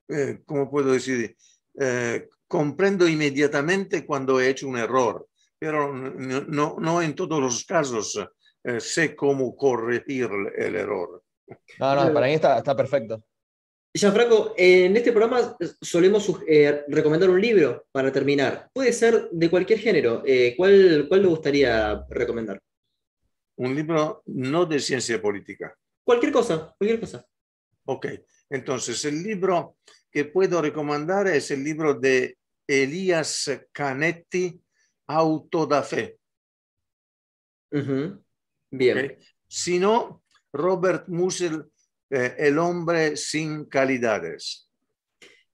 [0.07, 1.35] eh, ¿cómo puedo decir?
[1.79, 5.27] Eh, comprendo inmediatamente cuando he hecho un error,
[5.59, 8.19] pero no, no en todos los casos
[8.63, 11.23] eh, sé cómo corregir el error.
[11.79, 13.23] No, no, para mí está, está perfecto.
[13.97, 18.69] Gianfranco, en este programa solemos eh, recomendar un libro para terminar.
[18.73, 20.23] Puede ser de cualquier género.
[20.25, 22.61] Eh, ¿cuál, ¿Cuál le gustaría recomendar?
[23.57, 25.75] Un libro no de ciencia política.
[26.03, 27.25] Cualquier cosa, cualquier cosa.
[27.85, 28.07] Ok,
[28.49, 29.77] entonces el libro
[30.11, 32.37] que puedo recomendar es el libro de
[32.67, 34.61] Elías Canetti,
[35.07, 36.19] Auto da Fe.
[38.69, 39.17] Bien.
[39.47, 41.63] Si no, Robert Musil
[42.09, 44.69] eh, el hombre sin calidades.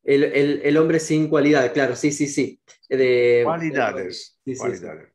[0.04, 2.60] El, hombre sin cualidades, claro, sí, sí, sí.
[2.90, 4.38] De, cualidades.
[4.46, 5.14] Sí, cualidades.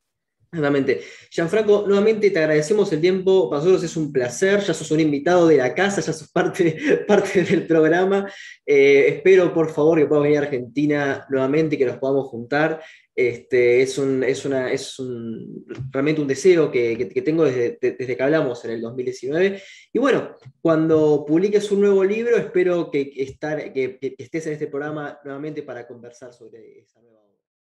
[0.51, 1.03] Exactamente.
[1.31, 3.51] Gianfranco, nuevamente te agradecemos el tiempo.
[3.51, 4.61] Para nosotros es un placer.
[4.61, 8.27] Ya sos un invitado de la casa, ya sos parte, parte del programa.
[8.65, 12.81] Eh, espero, por favor, que puedas venir a Argentina nuevamente y que nos podamos juntar.
[13.19, 18.17] Este, es, un, es, una, es un, realmente un deseo que, que, tengo desde, desde,
[18.17, 19.61] que hablamos en el 2019.
[19.93, 25.19] Y bueno, cuando publiques un nuevo libro, espero que, estar, que estés en este programa
[25.25, 27.28] nuevamente para conversar sobre esa nueva